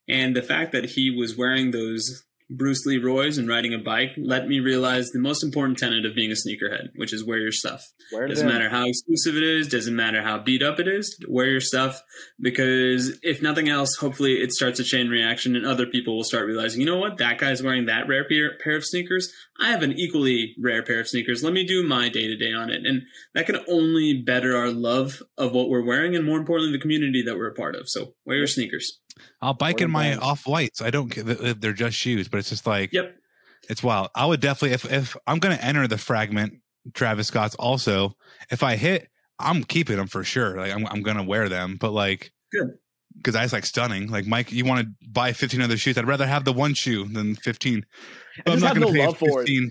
[0.08, 2.24] and the fact that he was wearing those
[2.56, 6.14] Bruce Lee Roy's and riding a bike let me realize the most important tenet of
[6.14, 7.82] being a sneakerhead, which is wear your stuff.
[8.10, 11.46] Where Doesn't matter how exclusive it is, doesn't matter how beat up it is, wear
[11.46, 12.00] your stuff
[12.40, 16.46] because if nothing else, hopefully it starts a chain reaction and other people will start
[16.46, 19.32] realizing, you know what, that guy's wearing that rare pair, pair of sneakers.
[19.60, 21.42] I have an equally rare pair of sneakers.
[21.42, 22.84] Let me do my day to day on it.
[22.84, 23.02] And
[23.34, 27.22] that can only better our love of what we're wearing and more importantly, the community
[27.22, 27.88] that we're a part of.
[27.88, 29.00] So wear your sneakers.
[29.40, 30.80] I'll bike in my off whites.
[30.82, 31.24] I don't care.
[31.24, 33.14] They're just shoes, but it's just like Yep.
[33.68, 34.08] it's wild.
[34.14, 36.54] I would definitely if if I'm gonna enter the fragment
[36.94, 38.16] Travis Scott's also
[38.50, 39.08] if I hit,
[39.38, 40.56] I'm keeping them for sure.
[40.56, 42.78] Like I'm I'm gonna wear them, but like Good.
[43.16, 44.08] because I just like stunning.
[44.08, 45.96] Like Mike, you want to buy 15 other shoes?
[45.98, 47.84] I'd rather have the one shoe than 15.
[48.46, 49.70] I just have no pay love for 15.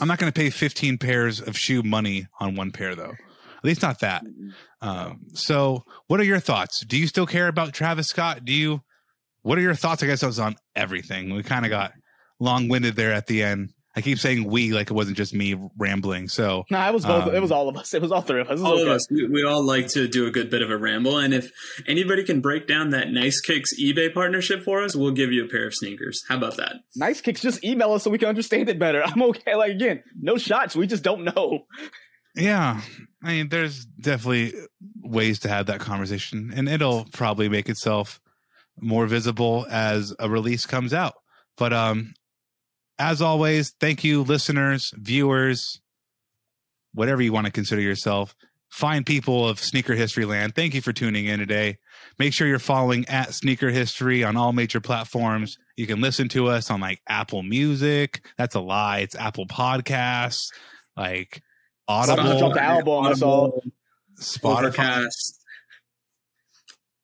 [0.00, 3.14] I'm not gonna pay 15 pairs of shoe money on one pair though.
[3.58, 4.24] At least not that.
[4.80, 6.84] Um, so, what are your thoughts?
[6.84, 8.44] Do you still care about Travis Scott?
[8.44, 8.82] Do you?
[9.42, 10.02] What are your thoughts?
[10.02, 11.34] I guess I was on everything.
[11.34, 11.92] We kind of got
[12.38, 13.70] long winded there at the end.
[13.98, 16.28] I keep saying we like it wasn't just me rambling.
[16.28, 17.24] So, no, it was both.
[17.24, 17.94] Um, it was all of us.
[17.94, 18.60] It was all three of us.
[18.60, 18.82] All okay.
[18.82, 21.18] of us, we, we all like to do a good bit of a ramble.
[21.18, 21.50] And if
[21.88, 25.48] anybody can break down that Nice Kicks eBay partnership for us, we'll give you a
[25.48, 26.22] pair of sneakers.
[26.28, 26.76] How about that?
[26.94, 27.40] Nice kicks.
[27.40, 29.02] Just email us so we can understand it better.
[29.04, 29.56] I'm okay.
[29.56, 30.76] Like again, no shots.
[30.76, 31.66] We just don't know.
[32.38, 32.80] Yeah,
[33.22, 34.54] I mean, there's definitely
[35.02, 38.20] ways to have that conversation, and it'll probably make itself
[38.80, 41.14] more visible as a release comes out.
[41.56, 42.14] But um,
[42.98, 45.80] as always, thank you, listeners, viewers,
[46.94, 48.34] whatever you want to consider yourself.
[48.70, 51.78] fine people of Sneaker History Land, thank you for tuning in today.
[52.18, 55.56] Make sure you're following at Sneaker History on all major platforms.
[55.76, 58.24] You can listen to us on like Apple Music.
[58.36, 58.98] That's a lie.
[59.00, 60.52] It's Apple Podcasts,
[60.96, 61.42] like
[61.88, 63.62] Audible, dropped the album on us all.
[64.20, 65.06] Spotify.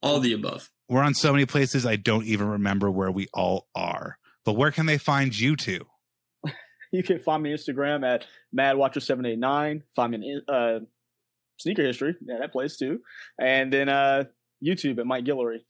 [0.02, 0.70] All the above.
[0.88, 4.18] We're on so many places I don't even remember where we all are.
[4.44, 5.86] But where can they find you two?
[6.92, 8.24] You can find me on Instagram at
[8.56, 9.82] madwatcher789.
[9.96, 10.80] Find me on uh,
[11.56, 12.14] Sneaker History.
[12.24, 13.00] Yeah, that place too.
[13.40, 14.24] And then uh,
[14.64, 15.60] YouTube at Mike Guillory.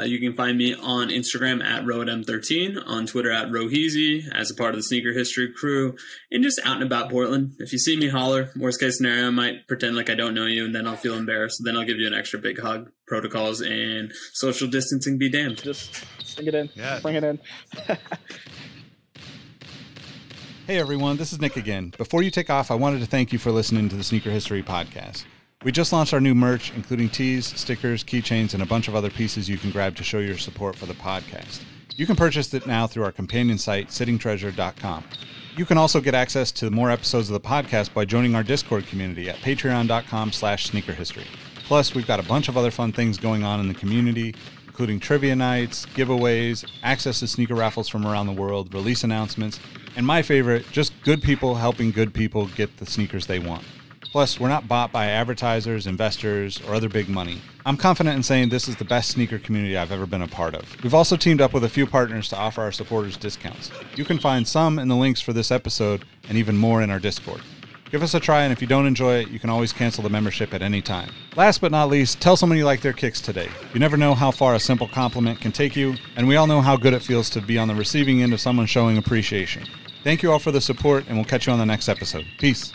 [0.00, 4.54] Uh, you can find me on Instagram at RohitM13, on Twitter at Roheezy, as a
[4.54, 5.96] part of the Sneaker History crew,
[6.30, 7.52] and just out and about Portland.
[7.58, 8.50] If you see me, holler.
[8.56, 11.14] Worst case scenario, I might pretend like I don't know you, and then I'll feel
[11.14, 11.60] embarrassed.
[11.62, 12.90] Then I'll give you an extra big hug.
[13.06, 15.62] Protocols and social distancing be damned.
[15.62, 16.04] Just
[16.36, 16.70] bring it in.
[16.74, 17.00] Yeah.
[17.00, 17.38] Bring it in.
[20.64, 21.92] Hey everyone, this is Nick again.
[21.98, 24.62] Before you take off, I wanted to thank you for listening to the Sneaker History
[24.62, 25.24] Podcast.
[25.64, 29.10] We just launched our new merch, including tees, stickers, keychains, and a bunch of other
[29.10, 31.60] pieces you can grab to show your support for the podcast.
[31.96, 35.04] You can purchase it now through our companion site, sittingtreasure.com.
[35.56, 38.88] You can also get access to more episodes of the podcast by joining our Discord
[38.88, 41.26] community at patreon.com slash sneakerhistory.
[41.66, 44.34] Plus, we've got a bunch of other fun things going on in the community,
[44.66, 49.60] including trivia nights, giveaways, access to sneaker raffles from around the world, release announcements,
[49.94, 53.64] and my favorite, just good people helping good people get the sneakers they want.
[54.12, 57.40] Plus, we're not bought by advertisers, investors, or other big money.
[57.64, 60.54] I'm confident in saying this is the best sneaker community I've ever been a part
[60.54, 60.76] of.
[60.82, 63.70] We've also teamed up with a few partners to offer our supporters discounts.
[63.96, 66.98] You can find some in the links for this episode and even more in our
[66.98, 67.40] Discord.
[67.90, 70.10] Give us a try, and if you don't enjoy it, you can always cancel the
[70.10, 71.10] membership at any time.
[71.34, 73.48] Last but not least, tell someone you like their kicks today.
[73.72, 76.60] You never know how far a simple compliment can take you, and we all know
[76.60, 79.66] how good it feels to be on the receiving end of someone showing appreciation.
[80.04, 82.26] Thank you all for the support, and we'll catch you on the next episode.
[82.38, 82.74] Peace.